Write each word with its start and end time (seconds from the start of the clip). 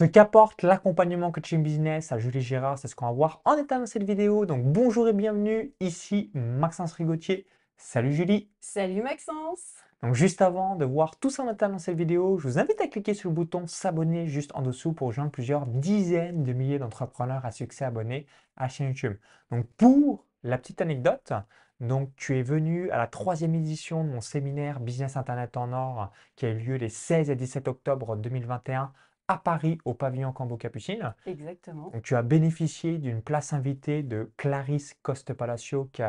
Ce 0.00 0.06
qu'apporte 0.06 0.62
l'accompagnement 0.64 1.30
coaching 1.30 1.62
business 1.62 2.10
à 2.10 2.18
Julie 2.18 2.40
Girard, 2.40 2.80
c'est 2.80 2.88
ce 2.88 2.96
qu'on 2.96 3.06
va 3.06 3.12
voir 3.12 3.40
en 3.44 3.54
détail 3.54 3.78
dans 3.78 3.86
cette 3.86 4.02
vidéo. 4.02 4.44
Donc 4.44 4.64
bonjour 4.64 5.06
et 5.06 5.12
bienvenue, 5.12 5.72
ici 5.78 6.32
Maxence 6.34 6.94
Rigotier. 6.94 7.46
Salut 7.76 8.12
Julie. 8.12 8.50
Salut 8.58 9.02
Maxence. 9.02 9.74
Donc 10.02 10.16
juste 10.16 10.42
avant 10.42 10.74
de 10.74 10.84
voir 10.84 11.14
tout 11.20 11.30
ça 11.30 11.44
en 11.44 11.46
détail 11.46 11.70
dans 11.70 11.78
cette 11.78 11.96
vidéo, 11.96 12.38
je 12.38 12.48
vous 12.48 12.58
invite 12.58 12.80
à 12.80 12.88
cliquer 12.88 13.14
sur 13.14 13.30
le 13.30 13.36
bouton 13.36 13.68
s'abonner 13.68 14.26
juste 14.26 14.50
en 14.56 14.62
dessous 14.62 14.94
pour 14.94 15.06
rejoindre 15.06 15.30
plusieurs 15.30 15.64
dizaines 15.64 16.42
de 16.42 16.52
milliers 16.52 16.80
d'entrepreneurs 16.80 17.46
à 17.46 17.52
succès 17.52 17.84
abonnés 17.84 18.26
à 18.56 18.64
la 18.64 18.68
chaîne 18.68 18.88
YouTube. 18.88 19.16
Donc 19.52 19.64
pour 19.76 20.24
la 20.42 20.58
petite 20.58 20.80
anecdote, 20.80 21.32
donc, 21.80 22.10
tu 22.16 22.38
es 22.38 22.42
venu 22.42 22.90
à 22.90 22.98
la 22.98 23.08
troisième 23.08 23.54
édition 23.54 24.04
de 24.04 24.08
mon 24.08 24.20
séminaire 24.20 24.80
Business 24.80 25.16
Internet 25.16 25.56
en 25.56 25.72
Or 25.72 26.12
qui 26.34 26.46
a 26.46 26.50
eu 26.50 26.58
lieu 26.58 26.76
les 26.76 26.88
16 26.88 27.30
et 27.30 27.36
17 27.36 27.68
octobre 27.68 28.16
2021 28.16 28.92
à 29.28 29.38
Paris, 29.38 29.78
au 29.84 29.94
pavillon 29.94 30.32
Cambo-Capucine. 30.32 31.14
Exactement. 31.26 31.90
Donc, 31.90 32.02
tu 32.02 32.14
as 32.14 32.22
bénéficié 32.22 32.98
d'une 32.98 33.22
place 33.22 33.52
invitée 33.52 34.02
de 34.02 34.32
Clarisse 34.36 34.94
Coste-Palacio, 35.02 35.86
qui, 35.92 36.02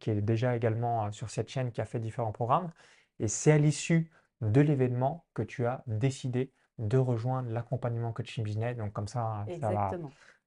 qui 0.00 0.10
est 0.10 0.20
déjà 0.22 0.56
également 0.56 1.06
euh, 1.06 1.10
sur 1.10 1.30
cette 1.30 1.48
chaîne, 1.48 1.72
qui 1.72 1.80
a 1.80 1.84
fait 1.84 2.00
différents 2.00 2.32
programmes. 2.32 2.70
Et 3.20 3.28
c'est 3.28 3.52
à 3.52 3.58
l'issue 3.58 4.10
de 4.40 4.60
l'événement 4.60 5.24
que 5.34 5.42
tu 5.42 5.66
as 5.66 5.82
décidé 5.86 6.52
de 6.78 6.98
rejoindre 6.98 7.50
l'accompagnement 7.50 8.12
coaching 8.12 8.42
business. 8.42 8.76
Donc, 8.76 8.92
comme 8.92 9.08
ça, 9.08 9.44
ça 9.60 9.70
va 9.70 9.90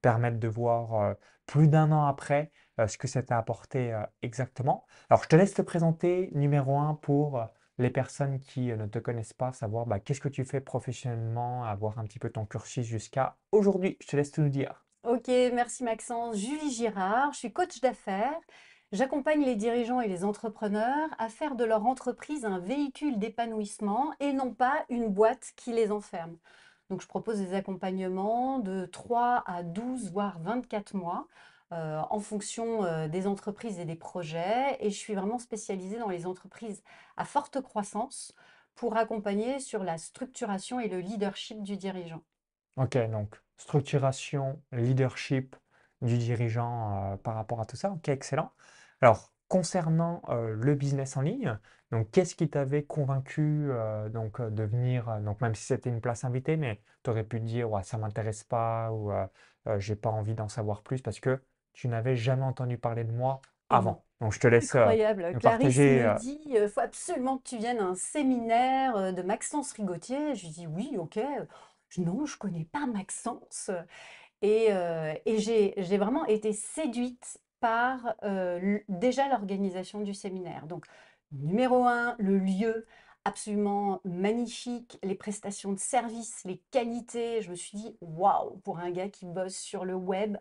permettre 0.02 0.38
de 0.38 0.48
voir 0.48 0.94
euh, 0.94 1.14
plus 1.46 1.68
d'un 1.68 1.90
an 1.92 2.06
après 2.06 2.50
euh, 2.78 2.86
ce 2.86 2.98
que 2.98 3.08
ça 3.08 3.22
t'a 3.22 3.38
apporté 3.38 3.96
exactement. 4.22 4.84
Alors, 5.08 5.22
je 5.22 5.28
te 5.28 5.36
laisse 5.36 5.54
te 5.54 5.62
présenter 5.62 6.30
numéro 6.34 6.78
un 6.78 6.94
pour 6.94 7.46
les 7.78 7.90
personnes 7.90 8.40
qui 8.40 8.70
euh, 8.70 8.76
ne 8.76 8.86
te 8.86 8.98
connaissent 8.98 9.32
pas, 9.32 9.52
savoir 9.52 9.86
bah, 9.86 10.00
qu'est-ce 10.00 10.20
que 10.20 10.28
tu 10.28 10.44
fais 10.44 10.60
professionnellement, 10.60 11.64
avoir 11.64 11.98
un 11.98 12.04
petit 12.04 12.18
peu 12.18 12.30
ton 12.30 12.44
cursus 12.44 12.86
jusqu'à 12.86 13.36
aujourd'hui. 13.52 13.96
Je 14.00 14.06
te 14.06 14.16
laisse 14.16 14.32
tout 14.32 14.42
nous 14.42 14.48
dire. 14.48 14.84
Ok, 15.04 15.28
merci 15.28 15.84
Maxence. 15.84 16.36
Julie 16.36 16.72
Girard, 16.72 17.32
je 17.32 17.38
suis 17.38 17.52
coach 17.52 17.80
d'affaires. 17.80 18.38
J'accompagne 18.90 19.44
les 19.44 19.54
dirigeants 19.54 20.00
et 20.00 20.08
les 20.08 20.24
entrepreneurs 20.24 21.08
à 21.18 21.28
faire 21.28 21.54
de 21.54 21.64
leur 21.64 21.86
entreprise 21.86 22.44
un 22.44 22.58
véhicule 22.58 23.18
d'épanouissement 23.18 24.12
et 24.18 24.32
non 24.32 24.54
pas 24.54 24.84
une 24.88 25.08
boîte 25.08 25.52
qui 25.56 25.72
les 25.72 25.92
enferme. 25.92 26.36
Donc 26.90 27.02
je 27.02 27.06
propose 27.06 27.38
des 27.38 27.54
accompagnements 27.54 28.58
de 28.60 28.86
3 28.86 29.44
à 29.46 29.62
12 29.62 30.10
voire 30.10 30.40
24 30.40 30.94
mois 30.94 31.28
euh, 31.70 32.00
en 32.08 32.18
fonction 32.18 32.84
euh, 32.84 33.08
des 33.08 33.26
entreprises 33.26 33.78
et 33.78 33.84
des 33.84 33.94
projets. 33.94 34.78
Et 34.80 34.88
je 34.88 34.96
suis 34.96 35.14
vraiment 35.14 35.38
spécialisée 35.38 35.98
dans 35.98 36.08
les 36.08 36.24
entreprises 36.24 36.82
à 37.18 37.26
forte 37.26 37.60
croissance 37.60 38.34
pour 38.74 38.96
accompagner 38.96 39.60
sur 39.60 39.84
la 39.84 39.98
structuration 39.98 40.80
et 40.80 40.88
le 40.88 41.00
leadership 41.00 41.62
du 41.62 41.76
dirigeant. 41.76 42.22
Ok, 42.76 42.96
donc 43.10 43.38
structuration, 43.58 44.62
leadership 44.72 45.56
du 46.00 46.16
dirigeant 46.16 47.12
euh, 47.12 47.16
par 47.16 47.34
rapport 47.34 47.60
à 47.60 47.66
tout 47.66 47.76
ça. 47.76 47.90
Ok, 47.90 48.08
excellent. 48.08 48.50
Alors, 49.02 49.34
concernant 49.48 50.22
le 50.28 50.74
business 50.74 51.16
en 51.16 51.22
ligne, 51.22 51.58
donc 51.90 52.10
qu'est-ce 52.10 52.34
qui 52.34 52.50
t'avait 52.50 52.82
convaincu 52.82 53.70
donc 54.10 54.42
de 54.42 54.62
venir, 54.62 55.20
donc 55.22 55.40
même 55.40 55.54
si 55.54 55.64
c'était 55.64 55.88
une 55.88 56.02
place 56.02 56.24
invitée, 56.24 56.58
mais 56.58 56.82
tu 57.02 57.08
aurais 57.08 57.24
pu 57.24 57.40
dire 57.40 57.70
ouais, 57.70 57.82
ça 57.82 57.96
m'intéresse 57.96 58.44
pas 58.44 58.92
ou 58.92 59.10
j'ai 59.78 59.96
pas 59.96 60.10
envie 60.10 60.34
d'en 60.34 60.48
savoir 60.48 60.82
plus 60.82 61.00
parce 61.00 61.18
que 61.18 61.40
tu 61.78 61.86
n'avais 61.86 62.16
jamais 62.16 62.42
entendu 62.42 62.76
parler 62.76 63.04
de 63.04 63.12
moi 63.12 63.40
avant. 63.70 64.02
Donc 64.20 64.32
je 64.32 64.40
te 64.40 64.48
laisse 64.48 64.74
euh, 64.74 64.80
Incroyable. 64.80 65.38
Clarisse 65.38 65.78
me 65.78 66.08
euh, 66.08 66.14
dit, 66.14 66.40
il 66.46 66.56
euh, 66.56 66.68
faut 66.68 66.80
absolument 66.80 67.38
que 67.38 67.48
tu 67.48 67.56
viennes 67.56 67.78
à 67.78 67.84
un 67.84 67.94
séminaire 67.94 69.12
de 69.12 69.22
Maxence 69.22 69.72
Rigotier. 69.72 70.34
Je 70.34 70.46
lui 70.46 70.52
dis 70.52 70.66
oui, 70.66 70.96
ok. 70.98 71.20
Non, 71.98 72.26
je 72.26 72.36
connais 72.36 72.64
pas 72.64 72.86
Maxence. 72.86 73.70
Et, 74.42 74.68
et 75.24 75.38
j'ai 75.38 75.98
vraiment 75.98 76.24
été 76.26 76.52
séduite 76.52 77.38
par 77.60 78.14
déjà 78.88 79.28
l'organisation 79.28 80.00
du 80.00 80.14
séminaire. 80.14 80.66
Donc, 80.66 80.84
numéro 81.32 81.84
un, 81.84 82.14
le 82.18 82.38
lieu 82.38 82.86
absolument 83.24 84.00
magnifique, 84.04 84.98
les 85.02 85.14
prestations 85.14 85.72
de 85.72 85.78
service, 85.78 86.42
les 86.44 86.60
qualités. 86.70 87.40
Je 87.40 87.50
me 87.50 87.56
suis 87.56 87.78
dit, 87.78 87.96
waouh, 88.00 88.58
pour 88.58 88.78
un 88.78 88.90
gars 88.90 89.08
qui 89.08 89.26
bosse 89.26 89.56
sur 89.56 89.84
le 89.84 89.94
web, 89.94 90.36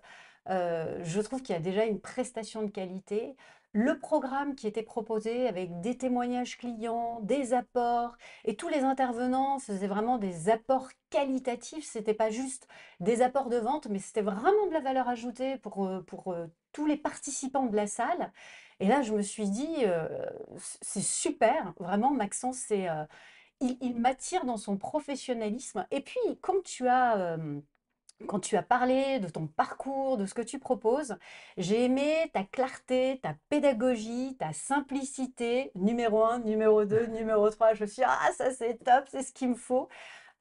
euh, 0.50 1.00
je 1.04 1.22
trouve 1.22 1.42
qu'il 1.42 1.54
y 1.54 1.58
a 1.58 1.62
déjà 1.62 1.86
une 1.86 2.00
prestation 2.00 2.62
de 2.62 2.70
qualité. 2.70 3.36
Le 3.74 4.00
programme 4.00 4.56
qui 4.56 4.66
était 4.66 4.84
proposé 4.84 5.48
avec 5.48 5.82
des 5.82 5.98
témoignages 5.98 6.58
clients, 6.58 7.20
des 7.22 7.54
apports, 7.54 8.18
et 8.46 8.56
tous 8.56 8.70
les 8.70 8.80
intervenants 8.80 9.60
faisaient 9.60 9.88
vraiment 9.88 10.18
des 10.18 10.50
apports 10.50 10.90
qualitatifs. 11.10 11.92
Ce 11.92 12.00
n'était 12.00 12.14
pas 12.14 12.30
juste 12.30 12.68
des 13.00 13.22
apports 13.22 13.50
de 13.50 13.58
vente, 13.58 13.88
mais 13.90 14.00
c'était 14.00 14.22
vraiment 14.22 14.68
de 14.68 14.74
la 14.74 14.80
valeur 14.80 15.10
ajoutée 15.10 15.58
pour, 15.58 15.86
euh, 15.86 16.02
pour 16.02 16.32
euh, 16.34 16.48
tous 16.72 16.86
les 16.86 16.98
participants 16.98 17.66
de 17.66 17.76
la 17.76 17.88
salle. 17.88 18.32
Et 18.80 18.88
là, 18.88 19.02
je 19.02 19.14
me 19.14 19.22
suis 19.22 19.50
dit, 19.50 19.86
c'est 20.82 21.02
super, 21.02 21.74
vraiment, 21.80 22.12
Maxence, 22.12 22.72
il, 23.60 23.96
m'attire 24.00 24.46
dans 24.46 24.58
son 24.58 24.78
professionnalisme. 24.78 25.88
Et 25.90 26.02
puis, 26.02 26.20
quand 26.42 26.62
tu 26.64 26.88
as 26.88 27.40
quand 28.26 28.40
tu 28.40 28.58
as 28.58 28.64
parlé 28.64 29.20
de 29.20 29.30
ton 29.30 29.48
parcours, 29.48 30.18
de 30.18 30.26
ce 30.26 30.34
que 30.34 30.42
tu 30.42 30.60
proposes, 30.60 31.18
j'ai 31.58 31.84
aimé 31.84 32.30
ta 32.34 32.44
clarté, 32.44 33.20
ta 33.22 33.36
pédagogie, 33.50 34.36
ta 34.40 34.54
simplicité, 34.54 35.72
numéro 35.76 36.24
1, 36.24 36.40
numéro 36.40 36.86
2, 36.86 37.06
numéro 37.08 37.50
3. 37.50 37.76
Je 37.76 37.82
me 37.84 37.88
suis 37.88 38.02
dit, 38.02 38.08
ah, 38.08 38.32
ça 38.36 38.52
c'est 38.52 38.84
top, 38.84 39.06
c'est 39.10 39.24
ce 39.24 39.32
qu'il 39.32 39.50
me 39.50 39.56
faut. 39.56 39.88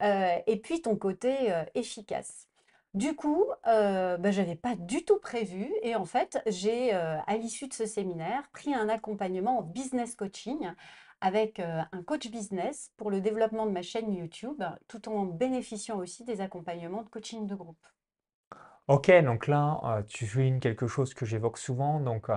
Euh, 0.01 0.37
et 0.47 0.57
puis 0.57 0.81
ton 0.81 0.95
côté 0.95 1.51
euh, 1.51 1.63
efficace. 1.75 2.47
Du 2.93 3.15
coup, 3.15 3.45
euh, 3.67 4.17
bah, 4.17 4.31
je 4.31 4.41
n'avais 4.41 4.55
pas 4.55 4.75
du 4.75 5.05
tout 5.05 5.19
prévu 5.19 5.71
et 5.83 5.95
en 5.95 6.05
fait, 6.05 6.41
j'ai, 6.47 6.93
à 6.93 7.37
l'issue 7.37 7.67
de 7.67 7.73
ce 7.73 7.85
séminaire, 7.85 8.49
pris 8.53 8.73
un 8.73 8.89
accompagnement 8.89 9.59
en 9.59 9.61
business 9.61 10.15
coaching 10.15 10.71
avec 11.21 11.59
un 11.59 12.03
coach 12.03 12.29
business 12.29 12.91
pour 12.97 13.11
le 13.11 13.21
développement 13.21 13.65
de 13.65 13.71
ma 13.71 13.81
chaîne 13.81 14.13
YouTube, 14.13 14.63
tout 14.87 15.09
en 15.09 15.25
bénéficiant 15.25 15.97
aussi 15.97 16.23
des 16.23 16.41
accompagnements 16.41 17.03
de 17.03 17.09
coaching 17.09 17.47
de 17.47 17.55
groupe. 17.55 17.85
Ok, 18.87 19.11
donc 19.23 19.47
là, 19.47 20.03
tu 20.07 20.25
soulignes 20.25 20.59
quelque 20.59 20.87
chose 20.87 21.13
que 21.13 21.25
j'évoque 21.25 21.57
souvent. 21.57 21.99
Donc, 21.99 22.29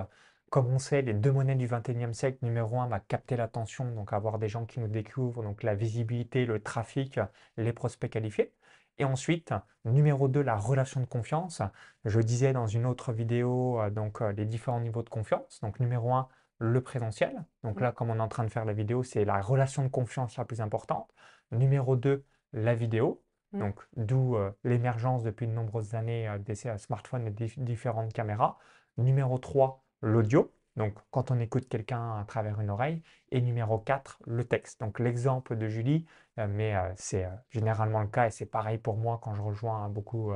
comme 0.49 0.67
on 0.67 0.79
sait, 0.79 1.01
les 1.01 1.13
deux 1.13 1.31
monnaies 1.31 1.55
du 1.55 1.67
21e 1.67 2.11
siècle, 2.11 2.39
numéro 2.41 2.79
un, 2.81 2.87
va 2.87 2.99
capter 2.99 3.37
l'attention, 3.37 3.89
donc 3.91 4.11
avoir 4.11 4.37
des 4.37 4.49
gens 4.49 4.65
qui 4.65 4.81
nous 4.81 4.89
découvrent, 4.89 5.43
donc 5.43 5.63
la 5.63 5.75
visibilité, 5.75 6.45
le 6.45 6.61
trafic, 6.61 7.19
les 7.55 7.71
prospects 7.71 8.11
qualifiés. 8.11 8.51
Et 8.97 9.05
ensuite, 9.05 9.53
numéro 9.85 10.27
2, 10.27 10.41
la 10.41 10.57
relation 10.57 10.99
de 10.99 11.05
confiance. 11.05 11.61
Je 12.03 12.19
disais 12.19 12.51
dans 12.51 12.67
une 12.67 12.85
autre 12.85 13.13
vidéo, 13.13 13.79
donc 13.91 14.19
les 14.19 14.45
différents 14.45 14.81
niveaux 14.81 15.03
de 15.03 15.09
confiance. 15.09 15.61
Donc, 15.61 15.79
numéro 15.79 16.13
1, 16.13 16.27
le 16.61 16.81
présentiel. 16.81 17.43
Donc 17.63 17.81
là, 17.81 17.91
comme 17.91 18.11
on 18.11 18.17
est 18.17 18.21
en 18.21 18.27
train 18.27 18.43
de 18.43 18.51
faire 18.51 18.65
la 18.65 18.73
vidéo, 18.73 19.01
c'est 19.01 19.25
la 19.25 19.41
relation 19.41 19.83
de 19.83 19.87
confiance 19.89 20.37
la 20.37 20.45
plus 20.45 20.61
importante. 20.61 21.11
Numéro 21.51 21.95
2, 21.95 22.23
la 22.53 22.75
vidéo. 22.75 23.23
Donc 23.51 23.81
d'où 23.97 24.37
euh, 24.37 24.51
l'émergence 24.63 25.23
depuis 25.23 25.45
de 25.45 25.51
nombreuses 25.51 25.93
années 25.93 26.29
euh, 26.29 26.37
des 26.37 26.67
euh, 26.67 26.77
smartphones 26.77 27.27
et 27.27 27.31
des 27.31 27.51
différentes 27.57 28.13
caméras. 28.13 28.57
Numéro 28.97 29.39
3, 29.39 29.83
l'audio. 30.01 30.53
Donc 30.77 30.93
quand 31.09 31.31
on 31.31 31.39
écoute 31.39 31.67
quelqu'un 31.67 32.19
à 32.19 32.23
travers 32.25 32.61
une 32.61 32.69
oreille. 32.69 33.01
Et 33.31 33.41
numéro 33.41 33.79
4, 33.79 34.21
le 34.27 34.43
texte. 34.43 34.79
Donc 34.81 34.99
l'exemple 34.99 35.57
de 35.57 35.67
Julie, 35.67 36.05
mais 36.37 36.75
c'est 36.95 37.27
généralement 37.49 38.01
le 38.01 38.07
cas 38.07 38.27
et 38.27 38.31
c'est 38.31 38.45
pareil 38.45 38.77
pour 38.77 38.95
moi 38.95 39.19
quand 39.21 39.33
je 39.33 39.41
rejoins 39.41 39.89
beaucoup 39.89 40.33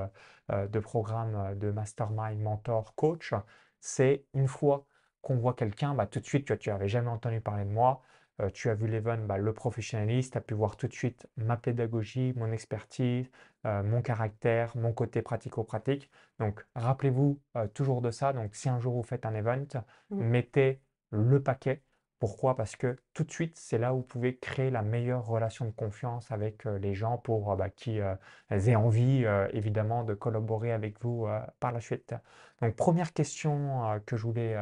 de 0.50 0.80
programmes 0.80 1.58
de 1.58 1.72
mastermind, 1.72 2.38
mentor, 2.42 2.96
coach. 2.96 3.34
C'est 3.80 4.26
une 4.34 4.50
fois 4.50 4.86
qu'on 5.26 5.38
voit 5.38 5.56
quelqu'un, 5.56 5.96
bah, 5.96 6.06
tout 6.06 6.20
de 6.20 6.26
suite, 6.26 6.58
tu 6.60 6.70
n'avais 6.70 6.88
jamais 6.88 7.10
entendu 7.10 7.42
parler 7.42 7.66
de 7.66 7.72
moi, 7.72 8.04
euh, 8.42 8.50
tu 8.52 8.70
as 8.70 8.76
vu 8.76 8.86
l'Even, 8.88 9.26
bah, 9.26 9.40
le 9.40 9.54
professionnaliste, 9.54 10.34
tu 10.34 10.38
as 10.38 10.42
pu 10.42 10.54
voir 10.54 10.78
tout 10.78 10.88
de 10.88 10.94
suite 10.94 11.28
ma 11.36 11.58
pédagogie, 11.58 12.32
mon 12.36 12.52
expertise, 12.52 13.32
euh, 13.66 13.82
mon 13.82 14.04
caractère, 14.04 14.78
mon 14.78 14.94
côté 14.94 15.24
pratico-pratique. 15.24 16.12
Donc, 16.40 16.64
rappelez-vous 16.76 17.40
euh, 17.58 17.68
toujours 17.68 18.02
de 18.02 18.12
ça. 18.12 18.34
Donc, 18.34 18.54
si 18.54 18.70
un 18.70 18.80
jour 18.80 18.94
vous 18.94 19.02
faites 19.02 19.26
un 19.26 19.34
event, 19.34 19.66
mmh. 20.12 20.24
mettez 20.24 20.80
le 21.10 21.42
paquet. 21.42 21.82
Pourquoi? 22.20 22.56
Parce 22.56 22.76
que 22.76 22.96
tout 23.16 23.24
de 23.24 23.32
suite, 23.32 23.58
c'est 23.58 23.80
là 23.80 23.96
où 23.96 23.98
vous 23.98 24.04
pouvez 24.04 24.38
créer 24.38 24.70
la 24.70 24.84
meilleure 24.84 25.26
relation 25.26 25.66
de 25.66 25.72
confiance 25.72 26.32
avec 26.32 26.66
les 26.66 26.94
gens 26.94 27.18
pour 27.18 27.56
bah, 27.56 27.70
qu'ils 27.70 28.04
aient 28.50 28.76
envie, 28.76 29.26
évidemment, 29.52 30.04
de 30.04 30.14
collaborer 30.14 30.72
avec 30.72 31.00
vous 31.02 31.28
par 31.60 31.72
la 31.74 31.82
suite. 31.82 32.16
Donc, 32.62 32.76
première 32.76 33.12
question 33.12 34.02
que 34.06 34.16
je 34.16 34.24
voulais 34.24 34.56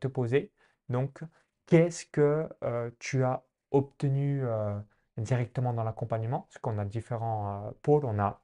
te 0.00 0.06
poser. 0.08 0.52
Donc, 0.88 1.22
qu'est-ce 1.66 2.04
que 2.06 2.48
euh, 2.64 2.90
tu 2.98 3.24
as 3.24 3.44
obtenu 3.70 4.44
euh, 4.44 4.78
directement 5.16 5.72
dans 5.72 5.84
l'accompagnement? 5.84 6.40
Parce 6.50 6.58
qu'on 6.58 6.78
a 6.78 6.84
différents 6.84 7.72
pôles. 7.82 8.04
On 8.04 8.18
a 8.18 8.42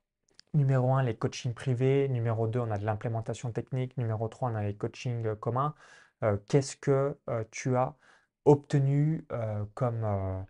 numéro 0.55 0.95
1, 0.95 1.03
les 1.03 1.17
coachings 1.17 1.55
privés. 1.55 2.09
Numéro 2.09 2.47
2, 2.47 2.61
on 2.61 2.71
a 2.71 2.79
de 2.79 2.85
l'implémentation 2.87 3.51
technique. 3.53 3.97
Numéro 3.99 4.29
3, 4.29 4.51
on 4.51 4.55
a 4.55 4.63
les 4.63 4.77
coachings 4.77 5.35
communs. 5.37 5.75
qu'est-ce 6.49 6.77
que 6.77 7.19
tu 7.51 7.77
as 7.77 7.95
obtenu 8.45 9.27
comme 9.75 10.47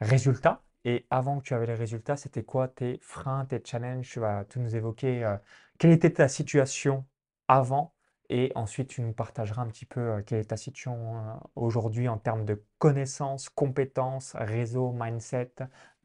résultat? 0.00 0.62
Et 0.84 1.06
avant 1.10 1.38
que 1.38 1.44
tu 1.44 1.54
avais 1.54 1.66
les 1.66 1.74
résultats, 1.74 2.16
c'était 2.16 2.44
quoi 2.44 2.68
tes 2.68 2.98
freins, 3.02 3.44
tes 3.46 3.60
challenges? 3.64 4.08
Tu 4.08 4.20
vas 4.20 4.44
tout 4.44 4.60
nous 4.60 4.76
évoquer, 4.76 5.36
quelle 5.78 5.90
était 5.90 6.12
ta 6.12 6.28
situation 6.28 7.04
avant 7.48 7.94
et 8.30 8.52
ensuite 8.54 8.88
tu 8.88 9.02
nous 9.02 9.12
partageras 9.12 9.62
un 9.62 9.68
petit 9.68 9.86
peu, 9.86 10.00
heu, 10.18 10.22
quelle 10.22 10.40
est 10.40 10.44
ta 10.44 10.56
situation, 10.56 11.16
heu, 11.16 11.32
aujourd'hui 11.56 12.08
en 12.08 12.18
termes 12.18 12.44
de 12.44 12.62
connaissances, 12.78 13.48
compétences, 13.48 14.32
réseau, 14.36 14.92
mindset, 14.92 15.52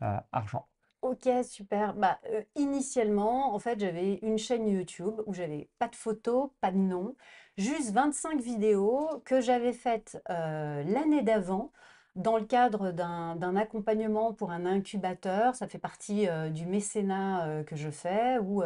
heu, 0.01 0.05
argent. 0.31 0.67
OK, 1.01 1.27
super. 1.43 1.93
Bah, 1.95 2.17
initialement, 2.55 3.53
en 3.53 3.59
fait, 3.59 3.77
j'avais 3.79 4.15
une 4.21 4.37
chaîne 4.37 4.67
YouTube 4.69 5.19
où 5.25 5.33
j'avais 5.33 5.69
pas 5.77 5.89
de 5.89 5.95
photos, 5.97 6.49
pas 6.61 6.71
de 6.71 6.77
nom, 6.77 7.15
juste 7.57 7.91
25 7.91 8.39
vidéos 8.39 9.09
que 9.25 9.41
j'avais 9.41 9.73
faites, 9.73 10.17
l'année 10.29 11.21
d'avant 11.21 11.73
dans 12.15 12.37
le 12.37 12.45
cadre 12.45 12.91
d'un 12.91 13.55
accompagnement 13.57 14.33
pour 14.33 14.51
un 14.51 14.65
incubateur. 14.65 15.55
Ça 15.55 15.67
fait 15.67 15.77
partie, 15.77 16.27
du 16.51 16.65
mécénat, 16.67 17.63
que 17.67 17.75
je 17.75 17.89
fais 17.89 18.37
où, 18.39 18.63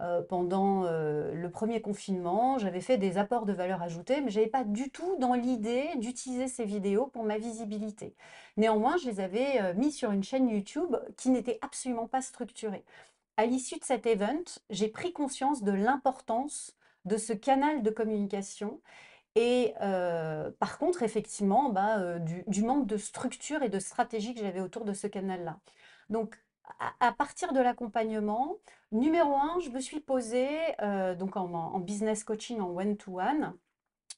heu, 0.00 0.24
pendant, 0.28 0.84
heu, 0.86 1.32
le 1.34 1.50
premier 1.50 1.80
confinement, 1.80 2.58
j'avais 2.58 2.80
fait 2.80 2.98
des 2.98 3.18
apports 3.18 3.46
de 3.46 3.52
valeur 3.52 3.82
ajoutée, 3.82 4.20
mais 4.20 4.30
j'avais 4.30 4.46
pas 4.48 4.64
du 4.64 4.90
tout 4.90 5.16
dans 5.18 5.34
l'idée 5.34 5.90
d'utiliser 5.96 6.48
ces 6.48 6.64
vidéos 6.64 7.06
pour 7.06 7.24
ma 7.24 7.38
visibilité. 7.38 8.14
Néanmoins, 8.56 8.96
je 8.96 9.06
les 9.08 9.20
avais, 9.20 9.60
heu, 9.62 9.74
mis 9.74 9.92
sur 9.92 10.10
une 10.12 10.22
chaîne 10.24 10.48
YouTube 10.48 10.96
qui 11.16 11.30
n'était 11.30 11.58
absolument 11.62 12.06
pas 12.08 12.22
structurée. 12.22 12.84
À 13.38 13.46
l'issue 13.46 13.78
de 13.78 13.84
cet 13.84 14.06
event, 14.06 14.44
j'ai 14.70 14.88
pris 14.88 15.12
conscience 15.14 15.62
de 15.62 15.72
l'importance 15.72 16.76
de 17.06 17.16
ce 17.16 17.32
canal 17.32 17.82
de 17.82 17.90
communication 17.90 18.80
et 19.36 19.74
par 20.58 20.78
contre, 20.78 21.02
effectivement, 21.02 21.70
bah, 21.70 22.18
du 22.18 22.44
du 22.46 22.62
manque 22.62 22.86
de 22.86 22.96
structure 22.96 23.62
et 23.62 23.68
de 23.68 23.78
stratégie 23.78 24.34
que 24.34 24.40
j'avais 24.40 24.60
autour 24.60 24.84
de 24.84 24.92
ce 24.92 25.06
canal-là. 25.06 25.60
Donc 26.10 26.38
à 27.00 27.12
partir 27.12 27.52
de 27.52 27.60
l'accompagnement, 27.60 28.56
numéro 28.92 29.34
un, 29.36 29.58
je 29.60 29.70
me 29.70 29.80
suis 29.80 30.00
posée, 30.00 30.58
heu, 30.82 31.14
donc 31.16 31.36
en 31.36 31.78
business 31.80 32.24
coaching 32.24 32.60
en 32.60 32.68
one 32.70 32.96
to 32.96 33.20
one, 33.20 33.54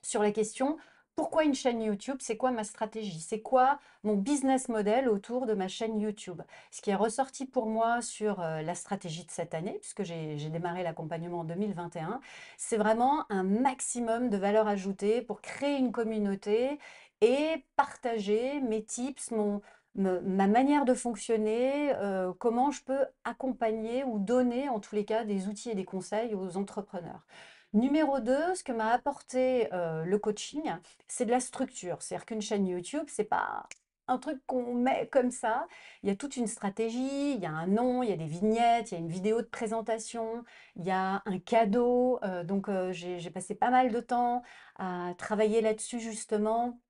sur 0.02 0.22
la 0.22 0.32
question: 0.32 0.76
«Pourquoi 1.16 1.44
une 1.44 1.54
chaîne 1.54 1.82
YouTube? 1.82 2.16
C'est 2.20 2.36
quoi 2.38 2.50
ma 2.50 2.64
stratégie? 2.64 3.20
C'est 3.20 3.42
quoi 3.42 3.78
mon 4.04 4.14
business 4.14 4.68
model 4.68 5.08
autour 5.08 5.46
de 5.46 5.54
ma 5.54 5.68
chaîne 5.68 6.00
YouTube?» 6.00 6.40
ce 6.70 6.80
qui 6.80 6.90
est 6.90 6.94
ressorti 6.94 7.44
pour 7.46 7.66
moi 7.66 8.00
sur, 8.00 8.40
heu, 8.40 8.62
la 8.62 8.74
stratégie 8.74 9.24
de 9.26 9.30
cette 9.30 9.54
année, 9.54 9.78
puisque 9.80 10.02
j'ai 10.04 10.36
démarré 10.50 10.82
l'accompagnement 10.82 11.40
en 11.40 11.44
2021, 11.44 12.20
c'est 12.56 12.78
vraiment 12.78 13.24
un 13.30 13.42
maximum 13.42 14.30
de 14.30 14.36
valeur 14.38 14.66
ajoutée 14.68 15.20
pour 15.22 15.40
créer 15.42 15.76
une 15.76 15.92
communauté 15.92 16.78
et 17.20 17.66
partager 17.76 18.60
mes 18.62 18.82
tips, 18.82 19.30
mon 19.32 19.60
ma 19.96 20.46
manière 20.46 20.84
de 20.84 20.94
fonctionner, 20.94 21.92
heu, 21.96 22.32
comment 22.38 22.70
je 22.70 22.82
peux 22.84 23.04
accompagner 23.24 24.04
ou 24.04 24.18
donner, 24.18 24.68
en 24.68 24.80
tous 24.80 24.94
les 24.94 25.04
cas, 25.04 25.24
des 25.24 25.48
outils 25.48 25.70
et 25.70 25.74
des 25.74 25.84
conseils 25.84 26.34
aux 26.34 26.56
entrepreneurs. 26.56 27.26
Numéro 27.72 28.18
2, 28.20 28.54
ce 28.54 28.64
que 28.64 28.72
m'a 28.72 28.88
apporté, 28.92 29.68
heu, 29.72 30.04
le 30.04 30.18
coaching, 30.18 30.62
c'est 31.08 31.24
de 31.26 31.30
la 31.30 31.40
structure. 31.40 32.02
C'est-à-dire 32.02 32.26
qu'une 32.26 32.42
chaîne 32.42 32.66
YouTube, 32.66 33.04
c'est 33.08 33.24
pas 33.24 33.68
un 34.08 34.18
truc 34.18 34.42
qu'on 34.46 34.74
met 34.74 35.06
comme 35.12 35.30
ça. 35.30 35.66
Il 36.02 36.08
y 36.08 36.12
a 36.12 36.16
toute 36.16 36.36
une 36.36 36.48
stratégie, 36.48 37.34
il 37.34 37.40
y 37.40 37.46
a 37.46 37.50
un 37.52 37.68
nom, 37.68 38.02
il 38.02 38.10
y 38.10 38.12
a 38.12 38.16
des 38.16 38.26
vignettes, 38.26 38.90
il 38.90 38.94
y 38.94 38.96
a 38.96 39.00
une 39.00 39.08
vidéo 39.08 39.40
de 39.40 39.46
présentation, 39.46 40.42
il 40.76 40.84
y 40.84 40.90
a 40.90 41.22
un 41.26 41.38
cadeau, 41.38 42.18
heu, 42.24 42.42
donc 42.44 42.68
j'ai 42.92 43.30
passé 43.30 43.54
pas 43.54 43.70
mal 43.70 43.92
de 43.92 44.00
temps 44.00 44.42
à 44.76 45.14
travailler 45.18 45.60
là-dessus 45.60 46.00
justement. 46.00 46.80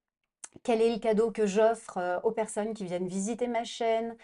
Quel 0.63 0.83
est 0.83 0.93
le 0.95 0.99
cadeau 1.01 1.31
que 1.31 1.47
j'offre, 1.47 1.99
heu, 1.99 2.19
aux 2.25 2.33
personnes 2.33 2.75
qui 2.75 2.85
viennent 2.85 3.09
visiter 3.09 3.47
ma 3.49 3.65
chaîne? 3.65 4.17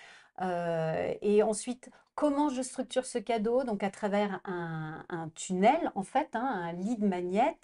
Heu 0.43 1.17
et 1.23 1.43
ensuite, 1.43 1.91
comment 2.15 2.49
je 2.51 2.61
structure 2.63 3.07
ce 3.07 3.19
cadeau? 3.19 3.65
Donc 3.65 3.83
à 3.83 3.91
travers 3.91 4.41
un 4.45 5.05
un 5.09 5.29
tunnel 5.31 5.91
en 5.95 6.03
fait, 6.03 6.29
hein, 6.35 6.45
un 6.45 6.73
lead 6.73 7.03
magnet, 7.03 7.57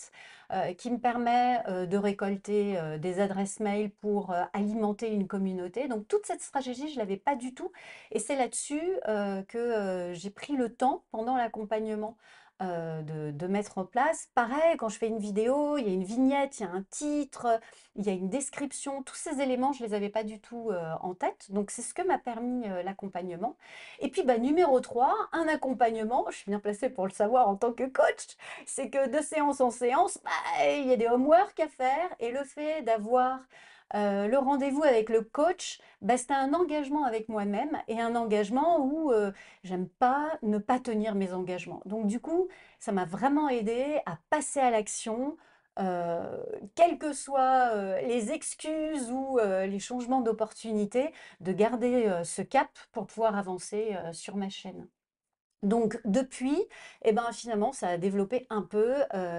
heu, 0.53 0.73
qui 0.79 0.91
me 0.91 0.99
permet, 0.99 1.63
de 1.87 1.97
récolter, 1.99 2.79
des 2.99 3.21
adresses 3.21 3.61
mail 3.61 3.91
pour, 3.91 4.35
alimenter 4.55 5.09
une 5.13 5.27
communauté. 5.27 5.89
Donc 5.89 6.09
toute 6.09 6.25
cette 6.27 6.41
stratégie, 6.43 6.89
je 6.93 6.99
l'avais 6.99 7.17
pas 7.19 7.37
du 7.37 7.55
tout 7.55 7.73
et 8.11 8.19
c'est 8.19 8.37
là-dessus, 8.37 8.83
que, 9.49 10.13
j'ai 10.15 10.31
pris 10.31 10.55
le 10.57 10.75
temps 10.75 11.05
pendant 11.11 11.37
l'accompagnement, 11.37 12.17
heu, 12.63 13.03
de 13.33 13.47
mettre 13.47 13.79
en 13.79 13.85
place. 13.85 14.29
Pareil, 14.35 14.77
quand 14.79 14.89
je 14.89 14.99
fais 14.99 15.09
une 15.09 15.19
vidéo, 15.19 15.77
il 15.79 15.87
y 15.87 15.91
a 15.91 15.93
une 15.93 16.05
vignette, 16.05 16.61
il 16.61 16.63
y 16.65 16.67
a 16.67 16.71
un 16.71 16.83
titre, 16.91 17.61
il 17.97 18.05
y 18.07 18.11
a 18.11 18.13
une 18.13 18.29
description. 18.29 19.03
Tous 19.03 19.15
ces 19.17 19.41
éléments, 19.41 19.73
je 19.73 19.85
les 19.85 19.95
avais 19.95 20.09
pas 20.09 20.25
du 20.25 20.41
tout, 20.41 20.71
heu, 20.71 20.79
en 21.01 21.15
tête. 21.15 21.51
Donc 21.51 21.71
c'est 21.71 21.83
ce 21.83 21.95
que 21.95 22.03
m'a 22.03 22.19
permis, 22.19 22.67
heu, 22.69 22.83
l'accompagnement. 22.83 23.57
Et 24.01 24.09
puis, 24.09 24.23
bah, 24.23 24.39
numéro 24.39 24.81
3, 24.81 25.15
un 25.33 25.49
accompagnement, 25.49 26.25
je 26.31 26.37
suis 26.37 26.51
bien 26.51 26.61
placée 26.61 26.89
pour 26.91 27.07
le 27.07 27.13
savoir 27.13 27.49
en 27.49 27.57
tant 27.57 27.73
que 27.73 27.85
coach, 27.85 28.37
c'est 28.67 28.91
que 28.91 29.09
de 29.09 29.23
séance 29.23 29.61
en 29.61 29.71
séance, 29.71 30.19
bah, 30.25 30.31
il 30.67 30.87
y 30.89 30.93
a 30.93 30.97
des 30.97 31.07
homework 31.09 31.59
à 31.61 31.69
faire 31.69 32.09
et 32.21 32.31
le 32.33 32.45
fait 32.45 32.83
d'avoir, 32.83 33.41
heu, 33.95 34.29
le 34.29 34.39
rendez-vous 34.39 34.83
avec 34.83 35.09
le 35.09 35.23
coach, 35.23 35.81
bah, 36.01 36.17
c'était 36.17 36.35
un 36.35 36.55
engagement 36.55 37.05
avec 37.05 37.29
moi-même 37.29 37.79
et 37.89 38.01
un 38.01 38.17
engagement 38.17 38.81
où, 38.81 39.13
heu, 39.13 39.33
j'aime 39.65 39.89
pas 39.89 40.39
ne 40.43 40.59
pas 40.59 40.79
tenir 40.81 41.15
mes 41.15 41.33
engagements. 41.33 41.83
Donc 41.87 42.07
du 42.07 42.21
coup, 42.21 42.49
ça 42.79 42.93
m'a 42.93 43.05
vraiment 43.05 43.49
aidée 43.49 44.01
à 44.07 44.19
passer 44.31 44.61
à 44.61 44.71
l'action, 44.71 45.37
heu, 45.79 46.23
quelles 46.75 46.99
que 46.99 47.13
soient, 47.13 48.01
les 48.03 48.33
excuses 48.33 49.11
ou, 49.11 49.39
les 49.39 49.79
changements 49.79 50.21
d'opportunités, 50.21 51.13
de 51.41 51.53
garder, 51.53 52.21
ce 52.25 52.43
cap 52.43 52.71
pour 52.93 53.07
pouvoir 53.07 53.37
avancer, 53.37 53.97
sur 54.13 54.37
ma 54.37 54.49
chaîne. 54.49 54.89
Donc 55.63 56.01
depuis, 56.05 56.61
et 57.05 57.13
ben, 57.13 57.31
finalement, 57.33 57.73
ça 57.73 57.89
a 57.89 57.97
développé 57.97 58.47
un 58.51 58.63
peu, 58.63 58.97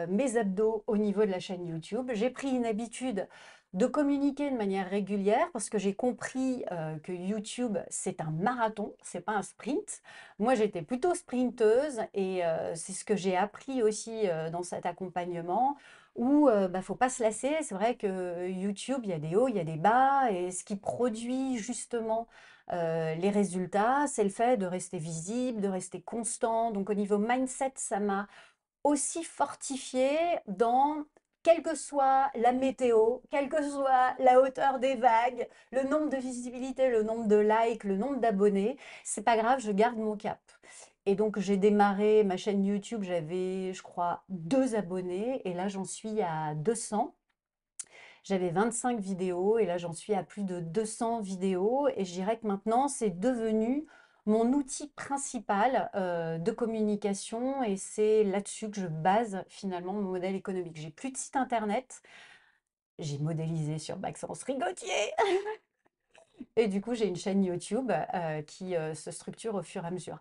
mes 0.07 0.37
abdos 0.37 0.83
au 0.87 0.97
niveau 0.97 1.25
de 1.25 1.31
la 1.31 1.39
chaîne 1.39 1.67
YouTube. 1.67 2.11
J'ai 2.13 2.29
pris 2.29 2.49
une 2.49 2.65
habitude 2.65 3.27
de 3.73 3.87
communiquer 3.87 4.51
de 4.51 4.55
manière 4.57 4.89
régulière 4.89 5.49
parce 5.51 5.69
que 5.69 5.77
j'ai 5.79 5.95
compris, 5.95 6.63
heu, 6.71 6.99
que 7.03 7.11
YouTube, 7.11 7.77
c'est 7.89 8.21
un 8.21 8.29
marathon, 8.31 8.95
c'est 9.01 9.21
pas 9.21 9.33
un 9.33 9.41
sprint. 9.41 10.01
Moi, 10.39 10.53
j'étais 10.55 10.83
plutôt 10.83 11.15
sprinteuse 11.15 12.01
et 12.13 12.43
heu, 12.45 12.73
c'est 12.75 12.93
ce 12.93 13.03
que 13.03 13.15
j'ai 13.15 13.35
appris 13.35 13.81
aussi, 13.81 14.27
heu, 14.27 14.49
dans 14.51 14.63
cet 14.63 14.85
accompagnement 14.85 15.75
où, 16.15 16.49
heu, 16.49 16.67
bah, 16.67 16.81
faut 16.83 16.95
pas 16.95 17.09
se 17.09 17.23
lasser. 17.23 17.55
C'est 17.63 17.73
vrai 17.75 17.95
que 17.95 18.47
YouTube, 18.47 19.01
il 19.03 19.09
y 19.09 19.13
a 19.13 19.19
des 19.19 19.35
hauts, 19.35 19.47
il 19.47 19.55
y 19.55 19.59
a 19.59 19.63
des 19.63 19.77
bas 19.77 20.29
et 20.31 20.51
ce 20.51 20.63
qui 20.63 20.75
produit 20.75 21.57
justement 21.57 22.27
les 22.71 23.29
résultats, 23.29 24.07
c'est 24.07 24.23
le 24.23 24.29
fait 24.29 24.57
de 24.57 24.65
rester 24.65 24.97
visible, 24.97 25.61
de 25.61 25.67
rester 25.67 26.01
constant. 26.01 26.71
Donc 26.71 26.89
au 26.89 26.93
niveau 26.93 27.17
mindset, 27.17 27.73
ça 27.75 27.99
m'a 27.99 28.27
aussi 28.83 29.23
fortifiée 29.23 30.17
dans 30.47 31.05
quelle 31.43 31.61
que 31.61 31.75
soit 31.75 32.31
la 32.35 32.53
météo, 32.53 33.19
quelle 33.29 33.49
que 33.49 33.61
soit 33.61 34.15
la 34.19 34.41
hauteur 34.41 34.79
des 34.79 34.95
vagues, 34.95 35.47
le 35.71 35.83
nombre 35.83 36.09
de 36.09 36.17
visibilité, 36.17 36.89
le 36.89 37.03
nombre 37.03 37.27
de 37.27 37.35
likes, 37.35 37.83
le 37.83 37.97
nombre 37.97 38.17
d'abonnés, 38.17 38.77
c'est 39.03 39.23
pas 39.23 39.37
grave, 39.37 39.59
je 39.59 39.71
garde 39.71 39.97
mon 39.97 40.15
cap. 40.15 40.39
Et 41.05 41.15
donc 41.15 41.37
j'ai 41.39 41.57
démarré 41.57 42.23
ma 42.23 42.37
chaîne 42.37 42.63
YouTube, 42.63 43.03
j'avais, 43.03 43.73
je 43.73 43.83
crois, 43.83 44.23
2 44.29 44.75
abonnés 44.75 45.41
et 45.45 45.53
là 45.53 45.67
j'en 45.67 45.83
suis 45.83 46.21
à 46.21 46.55
200. 46.55 47.13
J'avais 48.23 48.51
25 48.51 49.01
vidéos 49.01 49.57
et 49.59 49.65
là 49.65 49.77
j'en 49.77 49.91
suis 49.91 50.13
à 50.13 50.23
plus 50.23 50.43
de 50.43 50.61
200 50.61 51.19
vidéos 51.19 51.89
et 51.97 52.05
je 52.05 52.13
dirais 52.13 52.37
que 52.39 52.47
maintenant 52.47 52.87
c'est 52.87 53.09
devenu 53.09 53.85
mon 54.25 54.53
outil 54.53 54.87
principal 54.89 55.89
euh, 55.95 56.37
de 56.37 56.51
communication 56.51 57.63
et 57.63 57.77
c'est 57.77 58.23
là-dessus 58.23 58.69
que 58.69 58.79
je 58.79 58.87
base 58.87 59.43
finalement 59.47 59.93
mon 59.93 60.01
modèle 60.01 60.35
économique. 60.35 60.77
J'ai 60.77 60.89
plus 60.91 61.11
de 61.11 61.17
site 61.17 61.35
internet, 61.35 62.01
j'ai 62.99 63.17
modélisé 63.17 63.79
sur 63.79 63.97
Maxence 63.97 64.43
Rigotier 64.43 65.11
et 66.55 66.67
du 66.67 66.79
coup 66.81 66.93
j'ai 66.95 67.07
une 67.07 67.15
chaîne 67.15 67.43
YouTube 67.43 67.91
euh, 68.13 68.41
qui 68.43 68.75
euh, 68.75 68.95
se 68.95 69.11
structure 69.11 69.55
au 69.55 69.63
fur 69.63 69.83
et 69.83 69.87
à 69.87 69.91
mesure. 69.91 70.19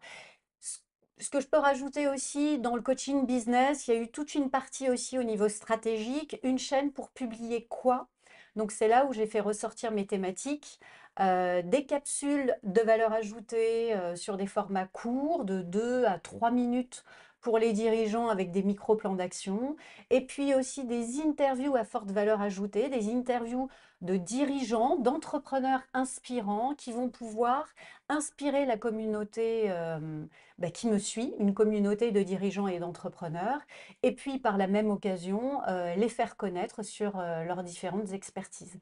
Ce 0.61 0.79
ce 1.19 1.31
que 1.31 1.41
je 1.41 1.47
peux 1.47 1.59
rajouter 1.59 2.09
aussi 2.09 2.59
dans 2.59 2.75
le 2.75 2.83
coaching 2.83 3.27
business, 3.27 3.87
il 3.87 3.95
y 3.95 3.97
a 3.97 4.01
eu 4.01 4.11
toute 4.11 4.35
une 4.35 4.51
partie 4.51 4.91
aussi 4.91 5.19
au 5.19 5.23
niveau 5.23 5.49
stratégique, 5.49 6.41
une 6.43 6.59
chaîne 6.59 6.91
pour 6.91 7.11
publier 7.11 7.67
quoi? 7.67 8.09
Donc 8.57 8.73
c'est 8.73 8.89
là 8.89 9.07
où 9.07 9.13
j'ai 9.13 9.27
fait 9.27 9.41
ressortir 9.41 9.93
mes 9.93 10.07
thématiques, 10.07 10.81
heu, 11.21 11.63
des 11.65 11.87
capsules 11.87 12.55
de 12.63 12.81
valeur 12.81 13.13
ajoutée, 13.13 13.95
heu, 13.95 14.17
sur 14.17 14.37
des 14.37 14.47
formats 14.47 14.87
courts 14.87 15.45
de 15.45 15.63
2 15.63 16.05
à 16.07 16.19
3 16.19 16.51
minutes 16.51 17.05
pour 17.41 17.59
les 17.59 17.73
dirigeants 17.73 18.29
avec 18.29 18.53
des 18.53 18.63
micro 18.63 18.95
plans 18.95 19.17
d'action 19.17 19.77
et 20.11 20.25
puis 20.27 20.55
aussi 20.55 20.85
des 20.85 21.21
interviews 21.21 21.75
à 21.75 21.85
forte 21.85 22.11
valeur 22.13 22.41
ajoutée, 22.41 22.89
des 22.89 23.13
interviews 23.13 23.69
de 24.01 24.17
dirigeants, 24.17 24.97
d'entrepreneurs 24.97 25.83
inspirants 25.93 26.75
qui 26.77 26.93
vont 26.93 27.09
pouvoir 27.09 27.67
inspirer 28.09 28.65
la 28.65 28.77
communauté, 28.77 29.65
hem, 29.67 30.29
bah, 30.59 30.71
qui 30.71 30.87
me 30.89 30.99
suit, 30.99 31.35
une 31.39 31.53
communauté 31.55 32.13
de 32.13 32.23
dirigeants 32.23 32.69
et 32.69 32.79
d'entrepreneurs 32.79 33.61
et 34.05 34.13
puis 34.15 34.39
par 34.39 34.57
la 34.57 34.67
même 34.69 34.91
occasion, 34.91 35.61
les 35.97 36.09
faire 36.09 36.37
connaître 36.37 36.83
sur, 36.85 37.17
leurs 37.19 37.63
différentes 37.65 38.13
expertises. 38.13 38.79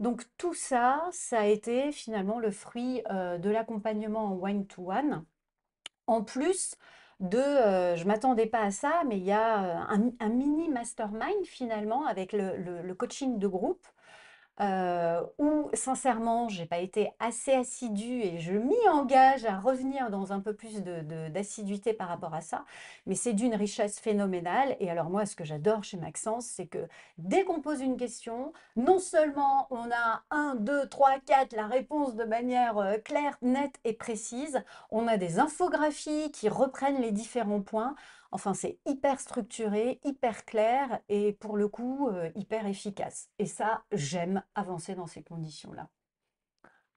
Donc 0.00 0.24
tout 0.38 0.54
ça, 0.54 1.08
ça 1.12 1.40
a 1.40 1.44
été 1.46 1.92
finalement 1.92 2.38
le 2.38 2.50
fruit 2.50 3.02
euh, 3.10 3.36
de 3.36 3.50
l'accompagnement 3.50 4.32
en 4.32 4.42
one-to-one. 4.42 5.24
En 6.06 6.24
plus 6.24 6.74
de, 7.20 7.36
euh, 7.38 7.96
je 7.96 8.06
m'attendais 8.06 8.46
pas 8.46 8.62
à 8.62 8.70
ça, 8.70 9.02
mais 9.06 9.18
il 9.18 9.24
y 9.24 9.32
a 9.32 9.84
euh, 9.84 10.10
un, 10.18 10.28
mini 10.30 10.70
mastermind 10.70 11.44
finalement 11.44 12.06
avec 12.06 12.32
le 12.32 12.92
coaching 12.94 13.38
de 13.38 13.46
groupe 13.46 13.86
euh, 14.60 15.22
où 15.38 15.70
sincèrement, 15.72 16.48
j'ai 16.48 16.66
pas 16.66 16.78
été 16.78 17.12
assez 17.18 17.52
assidue 17.52 18.20
et 18.20 18.38
je 18.38 18.52
m'y 18.52 18.88
engage 18.90 19.44
à 19.44 19.58
revenir 19.58 20.10
dans 20.10 20.32
un 20.32 20.40
peu 20.40 20.52
plus 20.54 20.82
de, 20.82 21.00
de- 21.00 21.28
d'assiduité 21.28 21.92
par 21.94 22.08
rapport 22.08 22.34
à 22.34 22.40
ça. 22.40 22.64
Mais 23.06 23.14
c'est 23.14 23.32
d'une 23.32 23.54
richesse 23.54 23.98
phénoménale. 23.98 24.76
Et 24.80 24.90
alors 24.90 25.08
moi, 25.10 25.26
ce 25.26 25.34
que 25.36 25.44
j'adore 25.44 25.82
chez 25.84 25.96
Maxence, 25.96 26.46
c'est 26.46 26.66
que 26.66 26.86
dès 27.18 27.44
qu'on 27.44 27.60
pose 27.60 27.80
une 27.80 27.96
question, 27.96 28.52
non 28.76 28.98
seulement 28.98 29.66
on 29.70 29.90
a 29.90 30.22
un, 30.30 30.56
deux, 30.56 30.86
trois, 30.88 31.18
quatre 31.20 31.56
la 31.56 31.66
réponse 31.66 32.14
de 32.14 32.24
manière 32.24 32.78
euh, 32.78 32.98
claire, 32.98 33.38
nette 33.42 33.76
et 33.84 33.92
précise, 33.94 34.62
on 34.90 35.08
a 35.08 35.16
des 35.16 35.38
infographies 35.38 36.30
qui 36.32 36.48
reprennent 36.48 37.00
les 37.00 37.12
différents 37.12 37.62
points. 37.62 37.94
Enfin, 38.32 38.54
c'est 38.54 38.78
hyper 38.86 39.18
structuré, 39.18 40.00
hyper 40.04 40.44
clair 40.44 41.00
et 41.08 41.32
pour 41.32 41.56
le 41.56 41.68
coup, 41.68 42.08
euh, 42.08 42.30
hyper 42.36 42.66
efficace. 42.66 43.28
Et 43.38 43.46
ça, 43.46 43.82
j'aime 43.92 44.42
avancer 44.54 44.94
dans 44.94 45.06
ces 45.06 45.22
conditions-là. 45.22 45.88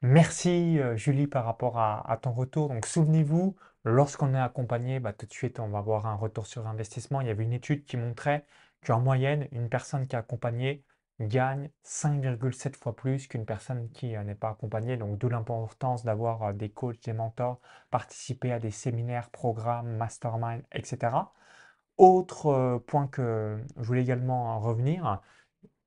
Merci 0.01 0.79
euh, 0.79 0.95
Julie 0.97 1.27
par 1.27 1.45
rapport 1.45 1.79
à, 1.79 2.19
ton 2.21 2.33
retour. 2.33 2.67
Donc 2.69 2.85
souvenez-vous, 2.85 3.55
lorsqu'on 3.85 4.33
est 4.35 4.39
accompagné, 4.39 4.99
bah, 4.99 5.13
tout 5.13 5.25
de 5.25 5.31
suite 5.31 5.59
on 5.59 5.69
va 5.69 5.79
avoir 5.79 6.05
un 6.05 6.15
retour 6.15 6.45
sur 6.45 6.67
investissement. 6.67 7.21
Il 7.21 7.27
y 7.27 7.31
avait 7.31 7.43
une 7.43 7.53
étude 7.53 7.85
qui 7.85 7.97
montrait 7.97 8.45
qu'en 8.85 8.99
moyenne, 8.99 9.47
une 9.51 9.69
personne 9.69 10.05
qui 10.07 10.15
est 10.15 10.19
accompagnée 10.19 10.83
gagne 11.27 11.69
5,7 11.85 12.75
fois 12.75 12.95
plus 12.95 13.27
qu'une 13.27 13.45
personne 13.45 13.89
qui 13.91 14.15
euh, 14.15 14.23
n'est 14.23 14.35
pas 14.35 14.49
accompagnée. 14.49 14.97
Donc 14.97 15.17
d'où 15.17 15.29
l'importance 15.29 16.03
d'avoir 16.03 16.43
euh, 16.43 16.53
des 16.53 16.69
coachs, 16.69 17.03
des 17.03 17.13
mentors, 17.13 17.59
participer 17.91 18.51
à 18.51 18.59
des 18.59 18.71
séminaires, 18.71 19.29
programmes, 19.29 19.95
mastermind, 19.97 20.63
etc. 20.71 21.15
Autre 21.97 22.47
euh, 22.47 22.79
point 22.79 23.07
que 23.07 23.59
je 23.77 23.83
voulais 23.83 24.01
également 24.01 24.59
revenir, 24.59 25.21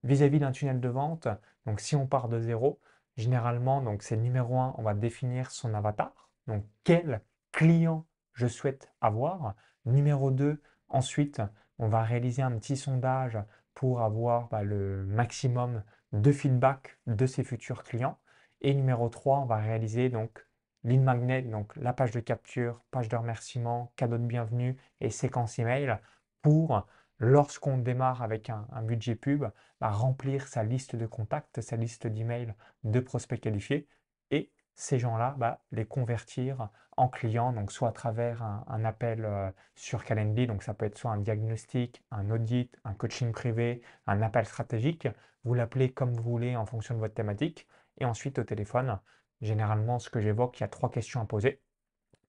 vis-à-vis 0.05 0.39
d'un 0.39 0.53
tunnel 0.53 0.81
de 0.81 0.89
vente, 0.89 1.29
donc 1.67 1.81
si 1.81 1.97
on 1.97 2.07
part 2.07 2.29
de 2.29 2.41
zéro, 2.41 2.81
généralement, 3.17 3.83
donc 3.83 4.03
c'est 4.03 4.17
numéro 4.17 4.59
un, 4.61 4.75
on 4.79 4.83
va 4.83 4.95
définir 4.95 5.51
son 5.51 5.75
avatar, 5.75 6.31
donc 6.47 6.65
quel 6.85 7.23
client 7.53 8.07
je 8.35 8.47
souhaite 8.47 8.93
avoir? 9.01 9.55
Numéro 9.85 10.31
2, 10.31 10.61
ensuite, 10.89 11.43
on 11.79 11.89
va 11.89 12.03
réaliser 12.03 12.43
un 12.43 12.57
petit 12.59 12.77
sondage 12.77 13.39
pour 13.77 14.01
avoir 14.01 14.49
bah, 14.49 14.63
le 14.65 15.05
maximum 15.05 15.85
de 16.13 16.33
feedback 16.33 16.99
de 17.07 17.27
ses 17.27 17.45
futurs 17.45 17.85
clients. 17.85 18.19
Et 18.63 18.75
numéro 18.75 19.09
3, 19.11 19.41
on 19.41 19.45
va 19.45 19.59
réaliser 19.59 20.09
donc 20.09 20.45
lead 20.83 21.03
magnet, 21.03 21.43
donc 21.43 21.77
la 21.77 21.93
page 21.93 22.11
de 22.11 22.21
capture, 22.21 22.83
page 22.91 23.09
de 23.11 23.17
remerciement, 23.17 23.93
cadeau 23.97 24.17
de 24.17 24.25
bienvenue 24.25 24.79
et 25.01 25.11
séquence 25.11 25.59
email 25.59 25.99
pour 26.41 26.87
lorsqu'on 27.19 27.77
démarre 27.77 28.23
avec 28.23 28.49
un, 28.49 28.67
un 28.73 28.83
budget 28.83 29.15
pub, 29.15 29.45
bah, 29.81 29.91
remplir 29.91 30.49
sa 30.49 30.65
liste 30.65 30.97
de 30.97 31.07
contacts, 31.07 31.61
sa 31.61 31.77
liste 31.77 32.07
d'emails 32.07 32.55
de 32.83 33.01
prospects 33.01 33.41
qualifiés 33.41 33.87
et 34.31 34.51
ces 34.77 34.99
gens-là, 34.99 35.35
bah, 35.39 35.61
les 35.73 35.87
convertir 35.87 36.69
en 36.97 37.09
clients, 37.09 37.53
donc 37.53 37.73
soit 37.73 37.89
à 37.89 37.93
travers 37.93 38.43
un, 38.43 38.85
appel 38.85 39.25
euh, 39.25 39.51
sur 39.75 40.05
Calendly, 40.05 40.47
donc 40.47 40.63
ça 40.63 40.75
peut 40.75 40.87
être 40.87 40.97
soit 40.97 41.11
un 41.11 41.19
diagnostic, 41.19 42.03
un 42.11 42.31
audit, 42.31 42.75
un 42.85 42.95
coaching 42.95 43.33
privé, 43.33 43.83
un 44.07 44.23
appel 44.23 44.47
stratégique, 44.47 45.09
vous 45.45 45.55
l'appelez 45.55 45.93
comme 45.93 46.13
vous 46.13 46.23
voulez 46.23 46.57
en 46.57 46.67
fonction 46.67 46.95
de 46.95 47.01
votre 47.01 47.15
thématique, 47.15 47.67
et 47.99 48.05
ensuite 48.05 48.39
au 48.39 48.45
téléphone, 48.45 48.99
généralement 49.41 49.99
ce 49.99 50.11
que 50.11 50.21
j'évoque, 50.21 50.59
il 50.61 50.63
y 50.63 50.65
a 50.65 50.69
trois 50.69 50.91
questions 50.91 51.21
à 51.21 51.25
poser. 51.25 51.61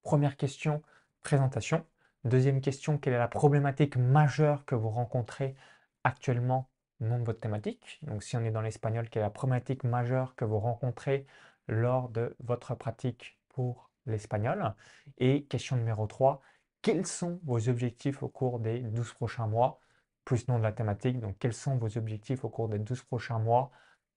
Première 0.04 0.38
question, 0.38 0.82
présentation. 1.24 1.86
Deuxième 2.24 2.62
question, 2.62 2.98
quelle 2.98 3.14
est 3.14 3.20
la 3.20 3.28
problématique 3.28 3.98
majeure 3.98 4.66
que 4.66 4.76
vous 4.76 4.90
rencontrez 4.90 5.56
actuellement, 6.04 6.70
nom 7.02 7.20
de 7.20 7.24
votre 7.26 7.40
thématique? 7.40 8.00
Donc 8.04 8.24
si 8.24 8.38
on 8.38 8.44
est 8.44 8.52
dans 8.52 8.62
l'espagnol, 8.62 9.10
quelle 9.10 9.22
est 9.22 9.26
la 9.26 9.30
problématique 9.30 9.84
majeure 9.84 10.36
que 10.36 10.46
vous 10.46 10.60
rencontrez 10.60 11.26
lors 11.68 12.10
de 12.10 12.36
votre 12.40 12.76
pratique 12.76 13.38
pour 13.50 13.90
l'espagnol. 14.06 14.74
Et 15.18 15.46
question 15.46 15.76
numéro 15.76 16.08
3, 16.08 16.42
quels 16.82 17.06
sont 17.06 17.40
vos 17.44 17.70
objectifs 17.70 18.24
au 18.24 18.30
cours 18.30 18.60
des 18.60 18.80
12 18.80 19.14
prochains 19.14 19.48
mois, 19.48 19.80
plus 20.26 20.48
nom 20.48 20.58
de 20.58 20.64
la 20.64 20.72
thématique, 20.72 21.20
donc 21.20 21.38
quels 21.40 21.54
sont 21.54 21.78
vos 21.78 21.98
objectifs 21.98 22.44
au 22.46 22.50
cours 22.50 22.70
des 22.70 22.80
12 22.80 23.04
prochains 23.04 23.40
mois 23.40 23.72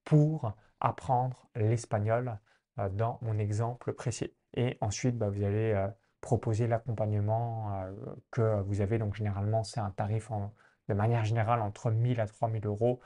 pour 0.05 0.53
apprendre 0.81 1.49
l'espagnol 1.55 2.39
euh, 2.79 2.89
dans 2.89 3.19
mon 3.23 3.39
exemple 3.39 3.93
précis? 3.93 4.33
Et 4.55 4.77
ensuite, 4.81 5.17
bah, 5.17 5.31
vous 5.31 5.43
allez 5.43 5.73
euh, 5.73 5.89
proposer 6.21 6.67
l'accompagnement 6.67 7.83
euh, 7.83 7.93
que 8.31 8.61
vous 8.63 8.81
avez. 8.81 8.99
Donc 8.99 9.15
généralement, 9.15 9.65
c'est 9.65 9.81
un 9.81 9.91
tarif 9.91 10.31
de 10.89 10.95
manière 10.95 11.25
générale 11.25 11.61
entre 11.61 11.91
1000 11.91 12.21
à 12.21 12.27
3000 12.27 12.67
euros. 12.67 13.01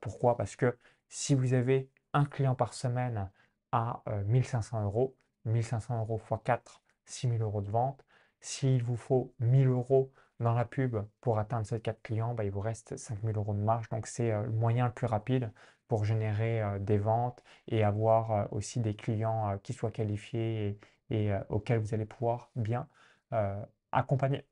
Pourquoi? 0.00 0.36
Parce 0.36 0.56
que 0.56 0.76
si 1.08 1.34
vous 1.34 1.54
avez 1.54 1.88
un 2.12 2.26
client 2.26 2.54
par 2.54 2.74
semaine 2.74 3.30
à 3.72 4.02
euh, 4.08 4.22
1500 4.24 4.82
euros, 4.84 5.16
1500 5.44 5.98
euros 6.00 6.20
x 6.30 6.40
4, 6.44 6.82
6000 7.04 7.42
euros 7.42 7.60
de 7.62 7.70
vente. 7.70 8.04
S'il 8.40 8.82
vous 8.82 8.96
faut 8.96 9.32
1000 9.40 9.68
euros 9.68 10.12
dans 10.40 10.54
la 10.54 10.64
pub 10.64 10.96
pour 11.20 11.38
atteindre 11.38 11.66
ces 11.66 11.80
4 11.80 12.00
clients, 12.02 12.34
bah, 12.34 12.44
il 12.44 12.50
vous 12.50 12.60
reste 12.60 12.96
5000 12.96 13.36
euros 13.36 13.54
de 13.54 13.60
marge. 13.60 13.88
Donc 13.90 14.06
c'est 14.06 14.32
euh, 14.32 14.42
le 14.44 14.50
moyen 14.52 14.86
le 14.86 14.92
plus 14.92 15.06
rapide 15.06 15.52
pour 15.88 16.04
générer 16.04 16.62
euh, 16.62 16.78
des 16.78 16.98
ventes 16.98 17.42
et 17.68 17.84
avoir 17.84 18.32
euh, 18.32 18.44
aussi 18.52 18.80
des 18.80 18.94
clients 18.94 19.50
euh, 19.50 19.56
qui 19.58 19.72
soient 19.72 19.90
qualifiés 19.90 20.78
et, 21.10 21.32
euh, 21.32 21.40
auxquels 21.48 21.78
vous 21.80 21.94
allez 21.94 22.06
pouvoir 22.06 22.50
bien 22.56 22.88
euh, 23.32 23.62
accompagner. 23.92 24.44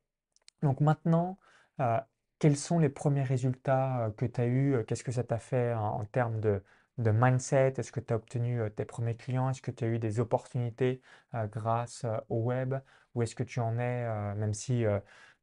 Donc 0.63 0.81
maintenant, 0.81 1.39
euh, 1.81 2.01
quels 2.39 2.57
sont 2.57 2.79
les 2.79 2.89
premiers 2.89 3.23
résultats 3.23 4.07
euh, 4.07 4.11
que 4.11 4.27
tu 4.27 4.41
as 4.41 4.47
eus? 4.47 4.75
euh, 4.77 4.83
Qu'est-ce 4.85 5.05
que 5.05 5.13
ça 5.13 5.25
t'a 5.25 5.39
fait 5.39 5.75
en 5.75 6.05
termes 6.07 6.41
de, 6.41 6.63
de 6.99 7.11
mindset? 7.11 7.75
Est-ce 7.79 7.93
que 7.93 8.01
tu 8.01 8.13
as 8.13 8.17
obtenu 8.17 8.61
tes 8.77 8.85
premiers 8.85 9.17
clients? 9.17 9.51
Est-ce 9.51 9.63
que 9.63 9.71
tu 9.71 9.85
as 9.85 9.89
eu 9.89 9.99
des 9.99 10.21
opportunités 10.21 11.01
grâce 11.53 12.05
au 12.29 12.43
web? 12.43 12.75
Où 13.15 13.23
est-ce 13.23 13.35
que 13.35 13.43
tu 13.45 13.61
en 13.61 13.79
es, 13.79 14.35
même 14.37 14.55
si 14.55 14.85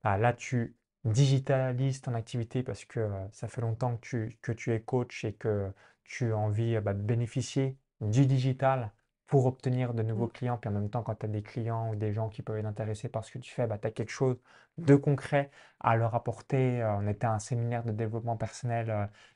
bah, 0.03 0.17
là 0.17 0.33
tu 0.33 0.75
digitalises 1.03 2.01
ton 2.01 2.13
activité 2.15 2.63
parce 2.63 2.85
que 2.85 2.99
euh, 2.99 3.27
ça 3.31 3.47
fait 3.47 3.61
longtemps 3.61 3.95
que 3.97 4.01
tu, 4.07 4.37
que 4.41 4.51
tu 4.51 4.73
es 4.73 4.81
coach 4.81 5.23
et 5.25 5.33
que 5.33 5.71
tu 6.03 6.31
as 6.33 6.37
envie 6.37 6.75
euh, 6.75 6.81
bah, 6.81 6.93
de 6.93 7.01
bénéficier 7.01 7.77
du 8.01 8.25
digital 8.25 8.91
pour 9.27 9.45
obtenir 9.45 9.93
de 9.93 10.03
nouveaux 10.03 10.27
Mm. 10.27 10.31
clients. 10.31 10.57
Puis 10.57 10.69
en 10.69 10.73
même 10.73 10.89
temps, 10.89 11.03
quand 11.03 11.15
tu 11.15 11.25
as 11.25 11.29
des 11.29 11.41
clients 11.43 11.89
ou 11.91 11.95
des 11.95 12.13
gens 12.13 12.29
qui 12.29 12.41
peuvent 12.41 12.57
être 12.57 12.65
intéressés 12.65 13.09
par 13.09 13.23
ce 13.25 13.31
que 13.31 13.39
tu 13.39 13.51
fais, 13.53 13.67
bah, 13.67 13.77
tu 13.77 13.87
as 13.87 13.91
quelque 13.91 14.11
chose 14.11 14.37
de 14.77 14.95
concret 14.95 15.51
à 15.79 15.95
leur 15.95 16.15
apporter. 16.15 16.81
Euh, 16.81 16.95
On 16.97 17.07
était 17.07 17.25
à 17.27 17.33
un 17.33 17.39
séminaire 17.39 17.83
de 17.83 17.91
développement 17.91 18.37
personnel 18.37 18.89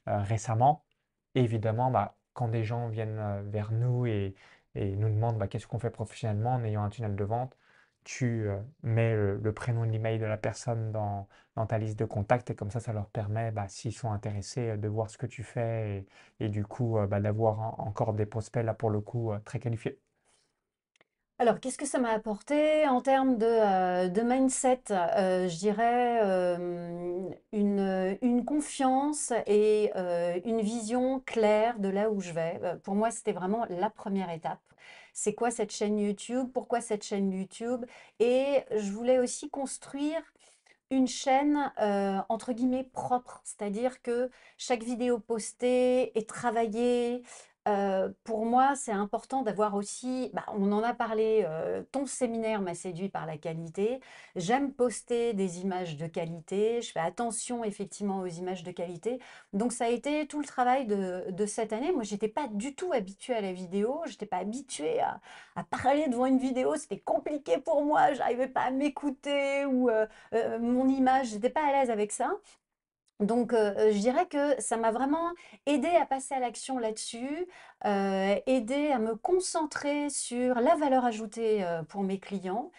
euh, 0.08 0.22
récemment. 0.24 0.84
Évidemment, 1.36 1.92
bah, 1.92 2.18
quand 2.34 2.48
des 2.50 2.64
gens 2.64 2.88
viennent 2.90 3.18
euh, 3.20 3.42
vers 3.46 3.72
nous 3.72 4.06
et, 4.06 4.36
nous 4.76 5.10
demandent 5.10 5.38
bah, 5.38 5.48
qu'est-ce 5.48 5.68
qu'on 5.68 5.80
fait 5.80 5.90
professionnellement 5.90 6.54
en 6.54 6.64
ayant 6.64 6.84
un 6.84 6.90
tunnel 6.90 7.16
de 7.16 7.24
vente, 7.24 7.58
tu 8.04 8.48
euh, 8.48 8.60
mets 8.84 9.16
le, 9.16 9.54
prénom 9.54 9.84
et 9.86 9.90
l'email 9.90 10.20
de 10.20 10.26
la 10.26 10.38
personne 10.38 10.92
dans, 10.92 11.28
ta 11.68 11.78
liste 11.78 12.00
de 12.00 12.06
contacts 12.06 12.50
et 12.52 12.56
comme 12.56 12.72
ça, 12.72 12.80
ça 12.80 12.94
leur 12.94 13.10
permet, 13.10 13.52
bah, 13.52 13.68
s'ils 13.68 13.94
sont 13.94 14.12
intéressés, 14.12 14.70
euh, 14.72 14.78
de 14.78 14.88
voir 14.88 15.10
ce 15.10 15.18
que 15.18 15.26
tu 15.26 15.44
fais 15.44 16.06
et, 16.40 16.50
du 16.50 16.66
coup, 16.66 16.98
d'avoir 17.10 17.60
en- 17.60 17.88
encore 17.88 18.14
des 18.14 18.26
prospects 18.26 18.64
là 18.64 18.74
pour 18.74 18.90
le 18.90 19.02
coup 19.02 19.32
très 19.46 19.60
qualifiés. 19.60 20.00
Alors, 21.42 21.62
qu'est-ce 21.62 21.78
que 21.78 21.86
ça 21.86 22.00
m'a 22.00 22.10
apporté 22.10 22.86
en 22.86 23.00
termes 23.00 23.38
de, 23.38 23.46
euh, 23.46 24.24
mindset? 24.26 24.82
Euh, 24.92 25.48
je 25.48 25.58
dirais 25.58 26.20
euh, 26.22 27.30
une, 27.54 28.44
confiance 28.46 29.32
et 29.48 29.90
une 30.46 30.60
vision 30.60 31.22
claire 31.22 31.80
de 31.80 31.88
là 31.88 32.10
où 32.12 32.20
je 32.20 32.34
vais. 32.34 32.60
Pour 32.84 32.96
moi, 32.96 33.10
c'était 33.10 33.32
vraiment 33.32 33.66
la 33.70 33.90
première 33.90 34.30
étape. 34.32 34.60
C'est 35.14 35.34
quoi 35.34 35.50
cette 35.50 35.72
chaîne 35.72 35.98
YouTube? 35.98 36.50
Pourquoi 36.54 36.82
cette 36.82 37.04
chaîne 37.04 37.32
YouTube? 37.32 37.86
Et 38.20 38.64
je 38.76 38.92
voulais 38.92 39.20
aussi 39.20 39.50
construire 39.50 40.22
une 40.92 41.08
chaîne 41.08 41.72
entre 42.28 42.52
guillemets 42.52 42.84
propre, 42.84 43.42
c'est-à-dire 43.46 44.02
que 44.02 44.30
chaque 44.58 44.84
vidéo 44.84 45.20
postée 45.20 46.18
est 46.18 46.28
travaillée. 46.28 47.24
Pour 48.24 48.46
moi, 48.46 48.76
c'est 48.76 48.92
important 48.92 49.44
d'avoir 49.44 49.76
aussi, 49.76 50.32
bah, 50.34 50.46
on 50.56 50.72
en 50.72 50.82
a 50.82 50.94
parlé, 50.94 51.46
ton 51.92 52.06
séminaire 52.08 52.62
m'a 52.62 52.74
séduit 52.74 53.10
par 53.10 53.26
la 53.26 53.38
qualité. 53.38 54.00
J'aime 54.36 54.74
poster 54.74 55.34
des 55.34 55.62
images 55.62 55.96
de 55.98 56.08
qualité, 56.08 56.82
je 56.82 56.92
fais 56.92 57.00
attention 57.00 57.64
effectivement 57.64 58.22
aux 58.22 58.28
images 58.28 58.64
de 58.64 58.72
qualité. 58.72 59.20
Donc 59.54 59.72
ça 59.72 59.86
a 59.86 59.90
été 59.90 60.26
tout 60.28 60.40
le 60.40 60.46
travail 60.46 60.88
de, 60.88 61.46
cette 61.46 61.74
année. 61.74 61.92
Moi, 61.92 62.04
j'étais 62.04 62.28
pas 62.28 62.48
du 62.48 62.76
tout 62.76 62.92
habituée 62.94 63.36
à 63.36 63.42
la 63.42 63.54
vidéo, 63.54 64.02
j'étais 64.08 64.26
pas 64.26 64.38
habituée 64.38 65.00
à, 65.02 65.20
parler 65.70 66.08
devant 66.08 66.26
une 66.26 66.40
vidéo, 66.40 66.76
c'était 66.76 67.00
compliqué 67.00 67.58
pour 67.60 67.84
moi, 67.84 68.14
j'arrivais 68.14 68.48
pas 68.48 68.62
à 68.62 68.72
m'écouter 68.72 69.66
ou 69.66 69.90
mon 70.60 70.88
image, 70.88 71.28
j'étais 71.28 71.50
pas 71.50 71.68
à 71.68 71.72
l'aise 71.72 71.90
avec 71.92 72.12
ça. 72.12 72.32
Donc, 73.20 73.52
heu 73.54 73.58
heu, 73.78 73.92
je 73.92 73.98
dirais 74.00 74.28
que 74.28 74.60
ça 74.62 74.78
m'a 74.78 74.92
vraiment 74.92 75.32
aidée 75.66 75.90
à 76.02 76.06
passer 76.06 76.36
à 76.36 76.40
l'action 76.40 76.78
là-dessus, 76.80 77.48
heu, 77.86 78.36
aidée 78.48 78.92
à 78.92 79.00
me 79.00 79.16
concentrer 79.16 80.10
sur 80.10 80.56
la 80.62 80.76
valeur 80.76 81.04
ajoutée, 81.06 81.64
heu, 81.64 81.84
pour 81.90 82.02
mes 82.04 82.20
clients. 82.20 82.72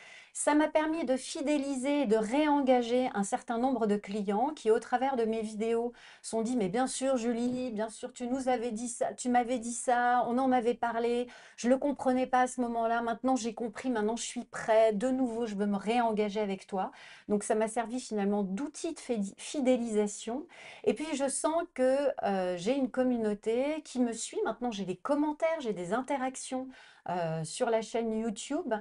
Ça 0.43 0.55
m'a 0.55 0.69
permis 0.69 1.05
de 1.05 1.19
fidéliser 1.19 2.07
de 2.07 2.17
réengager 2.17 3.11
un 3.13 3.25
certain 3.25 3.59
nombre 3.59 3.87
de 3.87 3.97
clients 3.97 4.53
qui, 4.57 4.71
au 4.71 4.79
travers 4.79 5.17
de 5.17 5.25
mes 5.25 5.43
vidéos, 5.43 5.93
sont 6.23 6.41
dit: 6.41 6.57
«Mais 6.57 6.71
bien 6.71 6.87
sûr 6.87 7.19
Julie, 7.19 7.71
bien 7.73 7.91
sûr 7.91 8.11
tu 8.11 8.27
nous 8.27 8.49
avais 8.49 8.71
dit 8.71 8.89
ça 8.89 9.13
tu 9.13 9.29
m'avais 9.29 9.59
dit 9.59 9.75
ça, 9.75 10.25
on 10.29 10.39
en 10.39 10.51
avait 10.51 10.73
parlé, 10.73 11.27
je 11.57 11.69
le 11.69 11.77
comprenais 11.77 12.27
pas 12.27 12.41
à 12.41 12.47
ce 12.47 12.63
moment-là, 12.63 13.03
maintenant 13.03 13.37
j'ai 13.37 13.53
compris, 13.53 13.91
maintenant 13.91 14.17
je 14.17 14.23
suis 14.23 14.47
prêt, 14.47 14.95
de 14.95 15.11
nouveau 15.11 15.45
je 15.45 15.57
veux 15.57 15.67
me 15.67 15.77
réengager 15.77 16.41
avec 16.41 16.67
toi». 16.67 16.91
Donc 17.29 17.45
ça 17.45 17.55
m'a 17.55 17.69
servi 17.69 18.01
finalement 18.01 18.43
d'outil 18.43 18.95
de 18.95 19.01
fidélisation. 19.37 20.47
Et 20.85 20.95
puis 20.95 21.05
je 21.13 21.29
sens 21.29 21.65
que, 21.75 22.09
heu, 22.27 22.57
j'ai 22.57 22.75
une 22.75 22.91
communauté 22.91 23.83
qui 23.85 24.01
me 24.01 24.15
suit. 24.15 24.41
Maintenant 24.47 24.71
j'ai 24.71 24.87
des 24.87 24.97
commentaires, 24.97 25.61
j'ai 25.61 25.75
des 25.75 25.93
interactions, 25.93 26.67
heu, 27.11 27.45
sur 27.45 27.69
la 27.69 27.83
chaîne 27.83 28.19
YouTube 28.19 28.73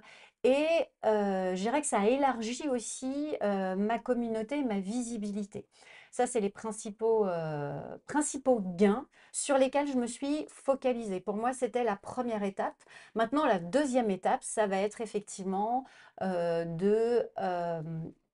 et 0.43 0.65
heu, 1.05 1.55
je 1.55 1.61
dirais 1.61 1.81
que 1.81 1.87
ça 1.87 1.99
a 2.01 2.07
élargi 2.07 2.69
aussi, 2.69 3.35
heu, 3.43 3.75
ma 3.75 3.99
communauté 3.99 4.63
ma 4.63 4.79
visibilité. 4.79 5.67
Ça, 6.11 6.27
c'est 6.27 6.39
les 6.41 6.49
principaux, 6.49 7.25
heu, 7.27 7.71
principaux 8.07 8.59
gains 8.61 9.07
sur 9.31 9.57
lesquels 9.57 9.87
je 9.87 9.97
me 9.97 10.07
suis 10.07 10.45
focalisée. 10.49 11.19
Pour 11.19 11.35
moi, 11.35 11.53
c'était 11.53 11.83
la 11.83 11.95
première 11.97 12.43
étape. 12.43 12.75
Maintenant, 13.15 13.45
la 13.45 13.59
deuxième 13.59 14.09
étape, 14.09 14.43
ça 14.43 14.65
va 14.67 14.77
être 14.77 15.01
effectivement, 15.01 15.85
heu, 16.21 16.65
de, 16.65 17.29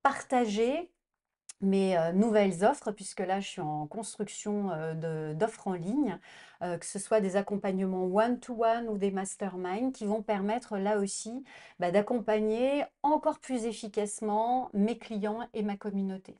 partager 0.04 0.92
mes, 1.62 1.98
heu, 1.98 2.12
nouvelles 2.14 2.64
offres 2.66 2.92
puisque 2.92 3.20
là, 3.22 3.40
je 3.40 3.48
suis 3.48 3.62
en 3.62 3.88
construction, 3.88 4.68
de 4.96 5.34
d'offres 5.34 5.68
en 5.68 5.74
ligne, 5.74 6.20
heu, 6.64 6.78
que 6.78 6.86
ce 6.86 7.00
soit 7.00 7.22
des 7.22 7.36
accompagnements 7.38 8.06
one 8.06 8.40
to 8.40 8.64
one 8.64 8.88
ou 8.90 8.98
des 8.98 9.12
masterminds 9.12 9.92
qui 9.92 10.06
vont 10.06 10.22
permettre 10.24 10.78
là 10.78 10.98
aussi, 11.00 11.44
bah, 11.80 11.92
d'accompagner 11.92 12.84
encore 13.04 13.40
plus 13.40 13.66
efficacement 13.66 14.70
mes 14.74 14.98
clients 14.98 15.48
et 15.54 15.64
ma 15.64 15.78
communauté. 15.78 16.38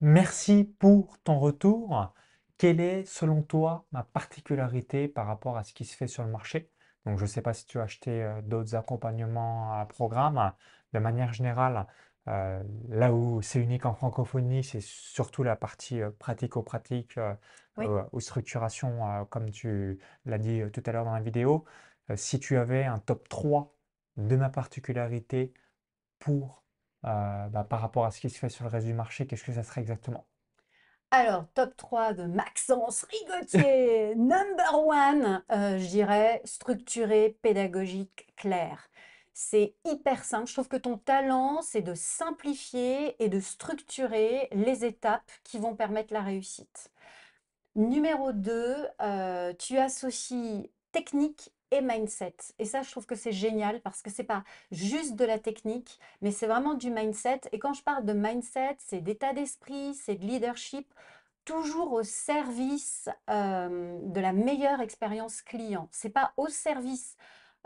Merci 0.00 0.64
pour 0.64 1.18
ton 1.22 1.38
retour. 1.38 2.12
Quelle 2.56 2.80
est, 2.80 3.04
selon 3.04 3.42
toi, 3.42 3.86
ma 3.92 4.02
particularité 4.04 5.08
par 5.08 5.26
rapport 5.26 5.56
à 5.56 5.64
ce 5.64 5.72
qui 5.72 5.84
se 5.84 5.96
fait 5.96 6.06
sur 6.08 6.24
le 6.24 6.30
marché? 6.30 6.70
Donc, 7.04 7.18
je 7.18 7.22
ne 7.24 7.28
sais 7.28 7.42
pas 7.42 7.54
si 7.54 7.66
tu 7.66 7.78
as 7.80 7.82
acheté 7.84 8.22
euh, 8.22 8.42
d'autres 8.42 8.74
accompagnements 8.74 9.72
à 9.72 9.86
programme. 9.86 10.52
De 10.92 10.98
manière 10.98 11.32
générale, 11.32 11.86
euh, 12.28 12.62
là 12.88 13.12
où 13.12 13.42
c'est 13.42 13.60
unique 13.60 13.86
en 13.86 13.94
francophonie, 13.94 14.64
c'est 14.64 14.80
surtout 14.82 15.42
la 15.42 15.56
partie 15.56 16.00
euh, 16.02 16.10
pratico-pratique 16.18 17.18
euh, 17.18 17.34
Oui. 17.76 17.86
euh, 17.86 18.04
ou 18.12 18.20
structuration, 18.20 19.06
euh, 19.10 19.24
comme 19.24 19.50
tu 19.50 19.98
l'as 20.26 20.38
dit 20.38 20.62
tout 20.72 20.82
à 20.86 20.92
l'heure 20.92 21.04
dans 21.04 21.14
la 21.14 21.20
vidéo. 21.22 21.64
Si 22.16 22.40
tu 22.40 22.56
avais 22.56 22.84
un 22.84 22.98
top 22.98 23.28
3 23.28 23.74
de 24.16 24.36
ma 24.36 24.48
particularité 24.50 25.52
pour 26.20 26.64
bah, 27.02 27.66
par 27.70 27.80
rapport 27.82 28.04
à 28.06 28.10
ce 28.10 28.20
qui 28.20 28.30
se 28.30 28.38
fait 28.38 28.48
sur 28.50 28.64
le 28.64 28.70
reste 28.70 28.86
du 28.86 28.94
marché, 28.94 29.26
qu'est-ce 29.26 29.44
que 29.44 29.52
ça 29.52 29.62
serait 29.62 29.80
exactement? 29.82 30.26
Alors, 31.10 31.46
top 31.54 31.74
3 31.76 32.12
de 32.12 32.24
Maxence 32.24 33.04
Rigotier, 33.04 34.14
number 34.16 34.74
one, 34.74 35.42
je 35.50 35.86
dirais 35.88 36.42
structuré, 36.44 37.38
pédagogique, 37.42 38.26
clair. 38.36 38.88
C'est 39.40 39.76
hyper 39.84 40.24
simple. 40.24 40.48
Je 40.48 40.52
trouve 40.52 40.66
que 40.66 40.76
ton 40.76 40.98
talent, 40.98 41.62
c'est 41.62 41.80
de 41.80 41.94
simplifier 41.94 43.14
et 43.22 43.28
de 43.28 43.38
structurer 43.38 44.48
les 44.50 44.84
étapes 44.84 45.30
qui 45.44 45.58
vont 45.58 45.76
permettre 45.76 46.12
la 46.12 46.22
réussite. 46.22 46.90
Numéro 47.76 48.32
2, 48.32 48.76
heu, 49.00 49.54
tu 49.60 49.78
associes 49.78 50.72
technique 50.92 51.52
et 51.70 51.82
mindset 51.82 52.34
et 52.58 52.64
ça, 52.64 52.82
je 52.82 52.90
trouve 52.90 53.06
que 53.06 53.14
c'est 53.14 53.30
génial 53.32 53.80
parce 53.80 54.02
que 54.02 54.10
c'est 54.10 54.24
pas 54.24 54.42
juste 54.72 55.14
de 55.14 55.24
la 55.24 55.38
technique, 55.38 56.00
mais 56.20 56.32
c'est 56.32 56.48
vraiment 56.48 56.74
du 56.74 56.90
mindset 56.90 57.42
et 57.52 57.60
quand 57.60 57.74
je 57.74 57.84
parle 57.84 58.04
de 58.04 58.14
mindset, 58.14 58.76
c'est 58.80 59.00
d'état 59.02 59.34
d'esprit, 59.34 59.94
c'est 59.94 60.16
de 60.16 60.26
leadership, 60.26 60.92
toujours 61.44 61.92
au 61.92 62.02
service, 62.02 63.08
hem, 63.28 64.12
de 64.12 64.20
la 64.20 64.32
meilleure 64.32 64.80
expérience 64.80 65.42
client. 65.42 65.88
C'est 65.92 66.10
pas 66.10 66.32
au 66.36 66.48
service, 66.48 67.16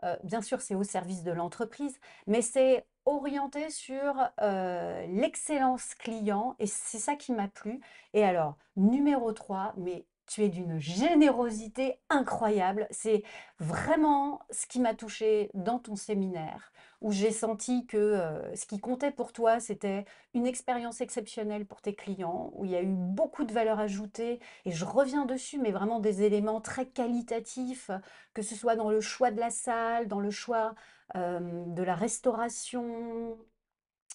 heu, 0.04 0.16
bien 0.24 0.42
sûr, 0.42 0.60
c'est 0.60 0.74
au 0.74 0.82
service 0.84 1.22
de 1.22 1.32
l'entreprise, 1.32 1.98
mais 2.26 2.42
c'est 2.42 2.86
orienté 3.04 3.70
sur, 3.70 4.14
heu, 4.42 5.06
l'excellence 5.08 5.94
client 5.94 6.54
et 6.58 6.66
c'est 6.66 6.98
ça 6.98 7.16
qui 7.16 7.32
m'a 7.32 7.48
plu. 7.48 7.80
Et 8.14 8.24
alors, 8.24 8.56
numéro 8.76 9.32
3, 9.32 9.72
mais 9.76 10.06
tu 10.32 10.42
es 10.44 10.48
d'une 10.48 10.78
générosité 10.78 12.00
incroyable. 12.08 12.86
C'est 12.90 13.22
vraiment 13.58 14.40
ce 14.50 14.66
qui 14.66 14.80
m'a 14.80 14.94
touchée 14.94 15.50
dans 15.52 15.78
ton 15.78 15.94
séminaire, 15.94 16.72
où 17.02 17.12
j'ai 17.12 17.30
senti 17.30 17.86
que, 17.86 17.96
heu, 17.98 18.56
ce 18.56 18.64
qui 18.64 18.78
comptait 18.80 19.10
pour 19.10 19.32
toi, 19.32 19.60
c'était 19.60 20.06
une 20.32 20.46
expérience 20.46 21.02
exceptionnelle 21.02 21.66
pour 21.66 21.82
tes 21.82 21.94
clients, 21.94 22.50
où 22.54 22.64
il 22.64 22.70
y 22.70 22.76
a 22.76 22.82
eu 22.82 22.94
beaucoup 22.94 23.44
de 23.44 23.52
valeur 23.52 23.78
ajoutée 23.78 24.40
et 24.64 24.72
je 24.72 24.84
reviens 24.86 25.26
dessus, 25.26 25.58
mais 25.58 25.70
vraiment 25.70 26.00
des 26.00 26.22
éléments 26.22 26.62
très 26.62 26.86
qualitatifs, 26.86 27.90
que 28.32 28.40
ce 28.42 28.54
soit 28.54 28.76
dans 28.76 28.88
le 28.88 29.00
choix 29.02 29.30
de 29.30 29.40
la 29.40 29.50
salle, 29.50 30.08
dans 30.08 30.20
le 30.20 30.30
choix, 30.30 30.74
hem, 31.14 31.74
de 31.74 31.82
la 31.82 31.94
restauration, 31.94 33.36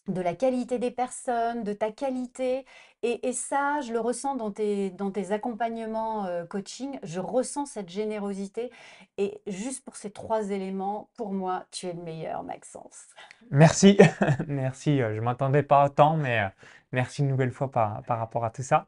de 0.07 0.21
la 0.21 0.33
qualité 0.35 0.79
des 0.79 0.91
personnes, 0.91 1.63
de 1.63 1.73
ta 1.73 1.91
qualité 1.91 2.65
et 3.03 3.31
ça, 3.31 3.79
je 3.81 3.93
le 3.93 3.99
ressens 3.99 4.35
dans 4.35 4.51
tes 4.51 4.89
dans 4.89 5.11
tes 5.11 5.31
accompagnements, 5.31 6.25
heu, 6.27 6.45
coaching. 6.45 6.99
Je 7.03 7.19
ressens 7.19 7.67
cette 7.67 7.89
générosité 7.89 8.71
et 9.17 9.39
juste 9.47 9.83
pour 9.85 9.95
ces 9.95 10.11
3 10.11 10.49
éléments, 10.49 11.09
pour 11.15 11.31
moi, 11.31 11.65
tu 11.71 11.87
es 11.87 11.93
le 11.93 12.01
meilleur, 12.01 12.43
Maxence. 12.43 13.05
Merci, 13.51 13.97
merci, 14.47 14.99
heu, 15.01 15.13
je 15.13 15.19
ne 15.19 15.25
m'attendais 15.25 15.63
pas 15.63 15.83
à 15.83 15.85
autant, 15.87 16.17
mais 16.17 16.39
heu, 16.45 16.49
merci 16.91 17.21
une 17.21 17.29
nouvelle 17.29 17.51
fois 17.51 17.71
par 17.71 18.03
par 18.05 18.19
rapport 18.19 18.43
à 18.45 18.49
tout 18.51 18.63
ça. 18.63 18.87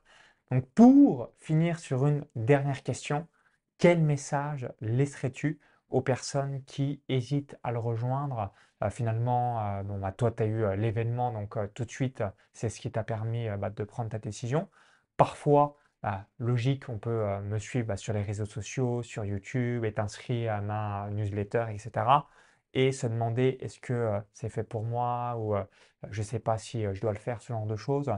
Donc 0.51 0.65
pour 0.71 1.29
finir 1.39 1.79
sur 1.79 2.07
une 2.07 2.25
dernière 2.35 2.83
question, 2.83 3.27
quel 3.77 4.01
message 4.01 4.67
laisserais-tu 4.81 5.59
aux 5.89 6.01
personnes 6.01 6.63
qui 6.65 7.01
hésitent 7.09 7.57
à 7.63 7.71
le 7.71 7.79
rejoindre? 7.79 8.53
Heu, 8.83 8.89
finalement, 8.89 9.79
heu, 9.81 9.83
bon, 9.83 9.99
bah, 9.99 10.11
toi, 10.11 10.31
tu 10.31 10.43
as 10.43 10.45
eu, 10.47 10.63
heu, 10.63 10.73
l'événement, 10.75 11.31
donc 11.31 11.57
tout 11.73 11.85
de 11.85 11.91
suite, 11.91 12.23
c'est 12.53 12.69
ce 12.69 12.79
qui 12.79 12.91
t'a 12.91 13.03
permis, 13.03 13.47
bah, 13.57 13.69
de 13.69 13.83
prendre 13.83 14.09
ta 14.09 14.19
décision. 14.19 14.69
Parfois, 15.17 15.77
bah, 16.03 16.27
logique, 16.39 16.87
on 16.89 16.97
peut, 16.97 17.39
me 17.41 17.57
suivre, 17.59 17.87
bah, 17.87 17.97
sur 17.97 18.13
les 18.13 18.21
réseaux 18.21 18.45
sociaux, 18.45 19.03
sur 19.03 19.25
YouTube, 19.25 19.83
être 19.85 19.99
inscrit 19.99 20.47
à 20.47 20.61
ma 20.61 21.09
newsletter 21.11 21.65
et 21.71 21.77
cetera 21.77 22.27
et 22.73 22.91
se 22.91 23.07
demander: 23.07 23.57
«Est-ce 23.61 23.79
que, 23.79 24.19
c'est 24.33 24.49
fait 24.49 24.63
pour 24.63 24.83
moi?» 24.83 25.35
ou, 25.37 25.55
«Je 26.11 26.19
ne 26.21 26.25
sais 26.25 26.39
pas 26.39 26.57
si, 26.57 26.83
je 26.93 27.01
dois 27.01 27.11
le 27.13 27.17
faire», 27.19 27.41
ce 27.41 27.51
genre 27.53 27.65
de 27.65 27.75
choses. 27.75 28.11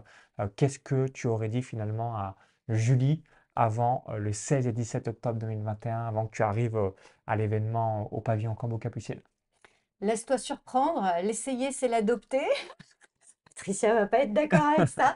Qu'est-ce 0.56 0.80
que 0.80 1.08
tu 1.08 1.28
aurais 1.28 1.50
dit 1.50 1.62
finalement 1.62 2.18
à 2.18 2.36
Julie 2.70 3.24
avant, 3.56 4.04
le 4.18 4.32
16 4.34 4.68
et 4.68 4.72
17 4.74 5.08
octobre 5.08 5.40
2021, 5.40 6.06
avant 6.06 6.28
que 6.28 6.36
tu 6.36 6.44
arrives, 6.44 6.80
à 7.32 7.38
l'événement 7.38 8.14
au 8.14 8.20
pavillon 8.20 8.56
Cambo-Capucines? 8.56 9.22
Laisse-toi 10.02 10.38
surprendre, 10.38 11.10
l'essayer, 11.24 11.72
c'est 11.72 11.88
l'adopter. 11.88 12.46
Patricia 13.62 13.94
va 13.94 14.08
pas 14.08 14.20
être 14.22 14.34
d'accord 14.34 14.66
avec 14.76 14.88
ça. 14.88 15.16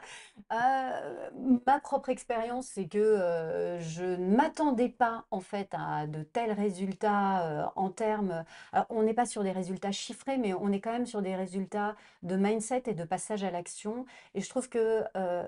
Heu, 0.52 0.56
ma 1.66 1.80
propre 1.80 2.10
expérience, 2.10 2.68
c'est 2.68 2.86
que, 2.86 2.98
heu, 2.98 3.80
je 3.80 4.04
ne 4.04 4.36
m'attendais 4.36 4.88
pas, 4.88 5.24
en 5.32 5.40
fait, 5.40 5.68
à 5.72 6.06
de 6.06 6.22
tels 6.22 6.52
résultats, 6.52 7.64
heu, 7.64 7.64
en 7.74 7.90
termes, 7.90 8.44
alors 8.72 8.86
on 8.90 9.02
n'est 9.02 9.14
pas 9.14 9.26
sur 9.26 9.42
des 9.42 9.50
résultats 9.50 9.90
chiffrés, 9.90 10.38
mais 10.38 10.54
on 10.54 10.70
est 10.70 10.80
quand 10.80 10.92
même 10.92 11.06
sur 11.06 11.22
des 11.22 11.34
résultats 11.34 11.96
de 12.22 12.36
mindset 12.36 12.84
et 12.86 12.94
de 12.94 13.02
passage 13.04 13.42
à 13.42 13.50
l'action 13.50 14.06
et 14.34 14.40
je 14.40 14.48
trouve 14.48 14.68
que, 14.68 15.02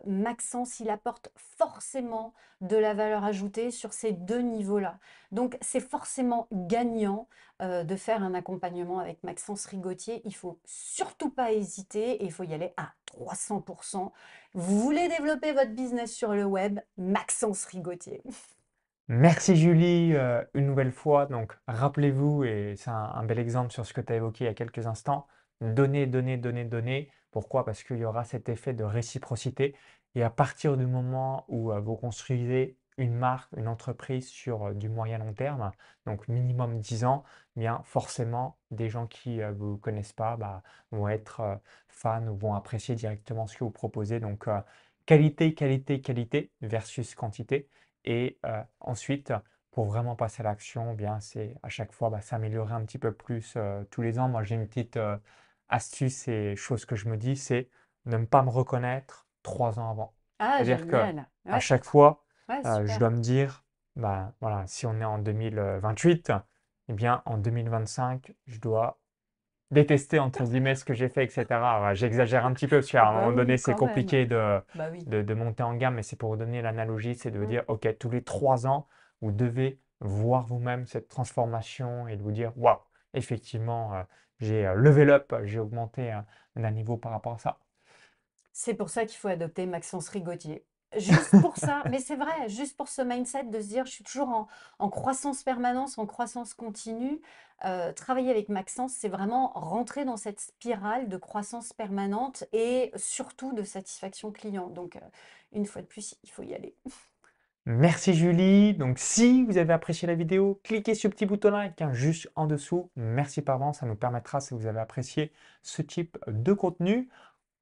Maxence, 0.06 0.80
il 0.80 0.90
apporte 0.90 1.30
forcément 1.36 2.32
de 2.60 2.76
la 2.76 2.94
valeur 2.94 3.24
ajoutée 3.24 3.70
sur 3.70 3.92
ces 3.92 4.12
2 4.12 4.40
niveaux-là. 4.40 4.98
Donc 5.32 5.56
c'est 5.60 5.80
forcément 5.80 6.48
gagnant, 6.52 7.28
heu, 7.62 7.84
de 7.84 7.96
faire 7.96 8.22
un 8.22 8.34
accompagnement 8.34 8.98
avec 9.00 9.22
Maxence 9.24 9.66
Rigotier. 9.66 10.22
Il 10.24 10.34
faut 10.34 10.60
surtout 10.64 11.30
pas 11.30 11.52
hésiter 11.52 12.12
et 12.22 12.24
il 12.24 12.32
faut 12.32 12.44
y 12.44 12.54
aller 12.54 12.72
à 12.76 12.92
300% 13.06 14.12
Vous 14.54 14.80
voulez 14.80 15.08
développer 15.08 15.52
votre 15.52 15.72
business 15.72 16.14
sur 16.14 16.34
le 16.34 16.44
web? 16.44 16.80
Maxence 16.96 17.64
Rigotier. 17.66 18.22
Merci 19.08 19.56
Julie, 19.56 20.12
heu, 20.14 20.46
une 20.54 20.66
nouvelle 20.66 20.92
fois. 20.92 21.26
Donc 21.26 21.56
rappelez-vous 21.66 22.44
et 22.44 22.74
c'est 22.76 22.90
un 22.90 23.24
bel 23.24 23.38
exemple 23.38 23.72
sur 23.72 23.86
ce 23.86 23.94
que 23.94 24.00
tu 24.02 24.12
as 24.12 24.16
évoqué 24.16 24.44
il 24.44 24.46
y 24.48 24.50
a 24.50 24.54
quelques 24.54 24.86
instants, 24.86 25.26
donner, 25.60 26.06
donner, 26.06 26.36
donner, 26.36 26.64
donner. 26.64 27.10
Pourquoi? 27.30 27.64
Parce 27.64 27.82
qu'il 27.84 27.98
y 27.98 28.04
aura 28.04 28.24
cet 28.24 28.48
effet 28.48 28.74
de 28.74 28.84
réciprocité 28.84 29.74
et 30.14 30.22
à 30.22 30.30
partir 30.30 30.76
du 30.76 30.86
moment 30.86 31.44
où, 31.48 31.72
heu, 31.72 31.80
vous 31.80 31.96
construisez 31.96 32.76
une 32.98 33.14
marque, 33.14 33.50
une 33.56 33.68
entreprise 33.68 34.28
sur, 34.28 34.68
heu, 34.68 34.74
du 34.74 34.88
moyen 34.88 35.18
long 35.18 35.32
terme, 35.34 35.70
donc 36.06 36.28
minimum 36.28 36.78
10 36.80 37.04
ans, 37.04 37.24
eh 37.56 37.60
bien 37.60 37.80
forcément 37.84 38.58
des 38.70 38.88
gens 38.90 39.06
qui, 39.06 39.38
ne 39.38 39.50
vous 39.52 39.78
connaissent 39.78 40.12
pas, 40.12 40.36
bah, 40.36 40.62
vont 40.92 41.08
être, 41.08 41.40
heu, 41.40 41.58
fans 41.88 42.26
ou 42.28 42.36
vont 42.36 42.54
apprécier 42.54 42.94
directement 42.94 43.46
ce 43.46 43.56
que 43.56 43.64
vous 43.64 43.70
proposez 43.70 44.20
donc 44.20 44.46
qualité, 45.06 45.54
qualité, 45.54 46.00
qualité 46.00 46.52
versus 46.60 47.14
quantité. 47.14 47.68
Et 48.04 48.38
euh, 48.46 48.62
ensuite, 48.80 49.32
pour 49.70 49.86
vraiment 49.86 50.16
passer 50.16 50.40
à 50.42 50.44
l'action, 50.44 50.92
eh 50.92 50.96
bien 50.96 51.20
c'est 51.20 51.54
à 51.62 51.68
chaque 51.68 51.92
fois 51.92 52.10
bah, 52.10 52.20
s'améliorer 52.20 52.74
un 52.74 52.84
petit 52.84 52.98
peu 52.98 53.12
plus 53.12 53.54
euh, 53.56 53.84
tous 53.90 54.02
les 54.02 54.18
ans. 54.18 54.28
Moi, 54.28 54.42
j'ai 54.44 54.54
une 54.56 54.66
petite 54.68 54.96
euh, 54.96 55.16
astuce 55.68 56.28
et 56.28 56.56
chose 56.56 56.84
que 56.84 56.96
je 56.96 57.08
me 57.08 57.16
dis, 57.16 57.36
c'est 57.36 57.68
ne 58.06 58.18
pas 58.24 58.42
me 58.42 58.50
reconnaître 58.50 59.26
trois 59.42 59.78
ans 59.78 59.90
avant. 59.90 60.14
Ah, 60.40 60.64
C'est-à-dire 60.64 60.86
que 60.86 60.96
génial. 60.96 61.28
à 61.50 61.58
Ouais, 61.58 61.60
chaque 61.60 61.84
fois, 61.84 62.24
ouais, 62.48 62.64
euh, 62.66 62.86
je 62.86 62.98
dois 62.98 63.10
me 63.10 63.20
dire, 63.20 63.64
bah, 63.96 64.34
voilà, 64.40 64.66
si 64.66 64.86
on 64.86 65.00
est 65.00 65.04
en 65.04 65.18
2028, 65.18 66.32
eh 66.88 66.92
bien 66.92 67.22
en 67.26 67.38
2025, 67.38 68.34
je 68.46 68.58
dois 68.60 69.00
détester 69.70 70.18
entre 70.18 70.44
guillemets 70.44 70.74
ce 70.74 70.84
que 70.84 70.94
j'ai 70.94 71.08
fait, 71.08 71.24
etc. 71.26 71.82
Ouais, 71.82 71.94
j'exagère 71.96 72.46
un 72.46 72.52
petit 72.54 72.68
peu 72.68 72.78
parce 72.78 72.90
qu'à 72.90 73.08
un 73.08 73.12
bah 73.12 73.20
moment 73.20 73.32
donné, 73.32 73.56
c'est 73.58 73.74
compliqué 73.74 74.26
de, 74.26 74.60
Bah 74.74 74.88
oui. 74.90 75.06
de, 75.06 75.22
de 75.22 75.34
monter 75.34 75.62
en 75.62 75.74
gamme, 75.74 75.94
mais 75.96 76.02
c'est 76.02 76.16
pour 76.16 76.30
vous 76.30 76.36
donner 76.36 76.62
l'analogie, 76.62 77.14
c'est 77.14 77.30
de 77.30 77.38
vous 77.38 77.46
Mm. 77.46 77.46
dire, 77.46 77.64
OK, 77.68 77.88
tous 77.98 78.10
les 78.10 78.22
trois 78.24 78.66
ans, 78.66 78.88
vous 79.20 79.32
devez 79.32 79.80
voir 80.00 80.46
vous-même 80.46 80.86
cette 80.86 81.08
transformation 81.08 82.08
et 82.08 82.16
de 82.16 82.22
vous 82.22 82.32
dire, 82.32 82.52
waouh, 82.56 82.78
effectivement, 83.14 83.94
euh, 83.96 84.02
j'ai 84.40 84.66
euh, 84.66 84.74
level 84.74 85.10
up, 85.10 85.34
j'ai 85.44 85.58
augmenté 85.60 86.16
d'un 86.56 86.70
niveau 86.70 86.96
par 86.96 87.12
rapport 87.12 87.34
à 87.34 87.38
ça. 87.38 87.58
C'est 88.52 88.74
pour 88.74 88.90
ça 88.90 89.06
qu'il 89.06 89.16
faut 89.16 89.28
adopter 89.28 89.64
Maxence 89.64 90.10
Rigotier. 90.10 90.66
Juste 90.96 91.40
pour 91.40 91.56
ça, 91.56 91.82
mais 91.90 91.98
c'est 91.98 92.16
vrai, 92.16 92.48
juste 92.48 92.76
pour 92.76 92.88
ce 92.88 93.02
mindset 93.02 93.44
de 93.44 93.60
se 93.60 93.66
dire, 93.68 93.84
je 93.84 93.92
suis 93.92 94.04
toujours 94.04 94.28
en, 94.30 94.48
en 94.78 94.88
croissance 94.88 95.42
permanente, 95.42 95.90
en 95.98 96.06
croissance 96.06 96.54
continue. 96.54 97.20
Euh, 97.64 97.92
travailler 97.92 98.30
avec 98.30 98.48
Maxence, 98.48 98.94
c'est 98.94 99.08
vraiment 99.08 99.52
rentrer 99.54 100.04
dans 100.04 100.16
cette 100.16 100.40
spirale 100.40 101.08
de 101.08 101.16
croissance 101.16 101.72
permanente 101.72 102.44
et 102.52 102.92
surtout 102.96 103.52
de 103.52 103.64
satisfaction 103.64 104.30
client. 104.30 104.68
Donc, 104.68 104.96
euh, 104.96 105.00
une 105.52 105.66
fois 105.66 105.82
de 105.82 105.86
plus, 105.86 106.16
il 106.22 106.30
faut 106.30 106.42
y 106.42 106.54
aller. 106.54 106.74
Merci 107.66 108.14
Julie. 108.14 108.72
Donc 108.72 108.98
si 108.98 109.44
vous 109.44 109.58
avez 109.58 109.74
apprécié 109.74 110.08
la 110.08 110.14
vidéo, 110.14 110.58
cliquez 110.64 110.94
sur 110.94 111.10
le 111.10 111.14
petit 111.14 111.26
bouton 111.26 111.50
like 111.50 111.82
hein, 111.82 111.92
juste 111.92 112.30
en 112.34 112.46
dessous. 112.46 112.90
Merci 112.96 113.42
par 113.42 113.56
avance, 113.56 113.80
ça 113.80 113.86
nous 113.86 113.94
permettra, 113.94 114.40
si 114.40 114.54
vous 114.54 114.64
avez 114.64 114.80
apprécié 114.80 115.32
ce 115.62 115.82
type 115.82 116.16
de 116.28 116.54
contenu, 116.54 117.10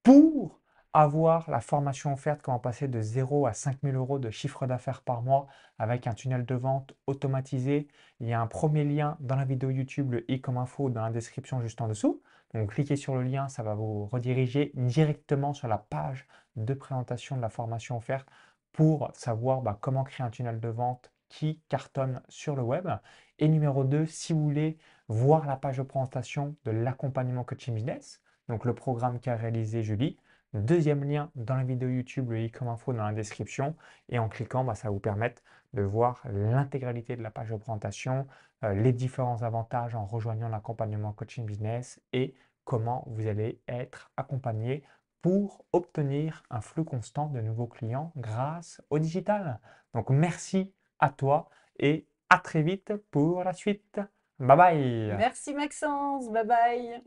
pour 0.04 0.60
avoir 0.96 1.50
la 1.50 1.61
formation 1.61 2.14
offerte, 2.14 2.40
comment 2.40 2.59
passer 2.59 2.88
de 2.88 3.02
0 3.02 3.46
à 3.46 3.52
5000 3.52 3.94
euros 3.94 4.18
de 4.18 4.30
chiffre 4.30 4.66
d'affaires 4.66 5.02
par 5.02 5.20
mois 5.20 5.46
avec 5.78 6.06
un 6.06 6.14
tunnel 6.14 6.46
de 6.46 6.54
vente 6.54 6.94
automatisé. 7.06 7.87
Il 8.20 8.26
y 8.26 8.32
a 8.32 8.40
un 8.40 8.46
premier 8.46 8.82
lien 8.82 9.18
dans 9.20 9.37
la 9.37 9.44
vidéo 9.44 9.68
YouTube, 9.68 10.12
le 10.12 10.30
i 10.30 10.40
comme 10.40 10.56
info, 10.56 10.88
dans 10.88 11.02
la 11.02 11.11
description 11.11 11.61
juste 11.61 11.82
en 11.82 11.88
dessous. 11.88 12.22
Donc 12.54 12.72
cliquez 12.72 12.96
sur 12.96 13.14
le 13.14 13.24
lien, 13.24 13.48
ça 13.48 13.62
va 13.62 13.74
vous 13.74 14.06
rediriger 14.06 14.72
directement 14.74 15.52
sur 15.52 15.68
la 15.68 15.76
page 15.76 16.26
de 16.56 16.72
présentation 16.72 17.37
de 17.37 17.42
la 17.42 17.50
formation 17.50 17.98
offerte 17.98 18.26
pour 18.72 19.11
savoir 19.12 19.61
bah, 19.61 19.76
comment 19.78 20.02
créer 20.02 20.24
un 20.24 20.30
tunnel 20.30 20.61
de 20.61 20.68
vente 20.68 21.12
qui 21.28 21.61
cartonne 21.68 22.22
sur 22.30 22.56
le 22.56 22.62
web. 22.62 22.88
Et 23.38 23.48
numéro 23.48 23.85
2, 23.85 24.06
si 24.06 24.32
vous 24.32 24.42
voulez 24.42 24.78
voir 25.09 25.46
la 25.46 25.56
page 25.56 25.76
de 25.76 25.82
présentation 25.82 26.56
de 26.64 26.70
l'accompagnement 26.70 27.44
coaching 27.44 27.74
business, 27.74 28.22
donc 28.48 28.64
le 28.64 28.74
programme 28.74 29.20
qu'a 29.20 29.37
réalisé 29.37 29.82
Julie, 29.82 30.16
deuxième 30.52 31.04
lien 31.04 31.30
dans 31.35 31.56
la 31.56 31.64
vidéo 31.64 31.88
YouTube, 31.88 32.30
le 32.30 32.40
i 32.40 32.50
comme 32.50 32.68
info 32.68 32.92
dans 32.92 33.04
la 33.04 33.12
description. 33.12 33.76
Et 34.09 34.18
en 34.18 34.28
cliquant, 34.28 34.64
bah, 34.64 34.74
ça 34.74 34.88
va 34.88 34.92
vous 34.92 35.00
permettre 35.00 35.42
de 35.74 35.82
voir 35.82 36.22
l'intégralité 36.32 37.16
de 37.16 37.22
la 37.22 37.30
page 37.30 37.50
de 37.50 37.56
présentation, 37.56 38.26
euh, 38.64 38.74
les 38.74 38.92
différents 38.92 39.42
avantages 39.42 39.94
en 39.94 40.06
rejoignant 40.06 40.48
l'accompagnement 40.48 41.12
coaching 41.12 41.44
business 41.44 42.00
et 42.12 42.35
comment 42.64 43.04
vous 43.06 43.26
allez 43.26 43.61
être 43.68 44.11
accompagné 44.16 44.82
pour 45.22 45.64
obtenir 45.72 46.42
un 46.50 46.61
flux 46.61 46.85
constant 46.85 47.26
de 47.28 47.40
nouveaux 47.40 47.66
clients 47.66 48.12
grâce 48.16 48.80
au 48.90 48.98
digital. 48.98 49.61
Donc 49.92 50.11
merci 50.11 50.72
à 50.98 51.11
toi 51.11 51.48
et 51.78 52.06
à 52.30 52.38
très 52.38 52.62
vite 52.62 52.94
pour 53.11 53.44
la 53.44 53.52
suite. 53.52 54.00
Bye 54.38 54.56
bye 54.56 55.14
Merci 55.16 55.54
Maxence, 55.54 56.30
bye 56.30 56.46
bye. 56.46 57.02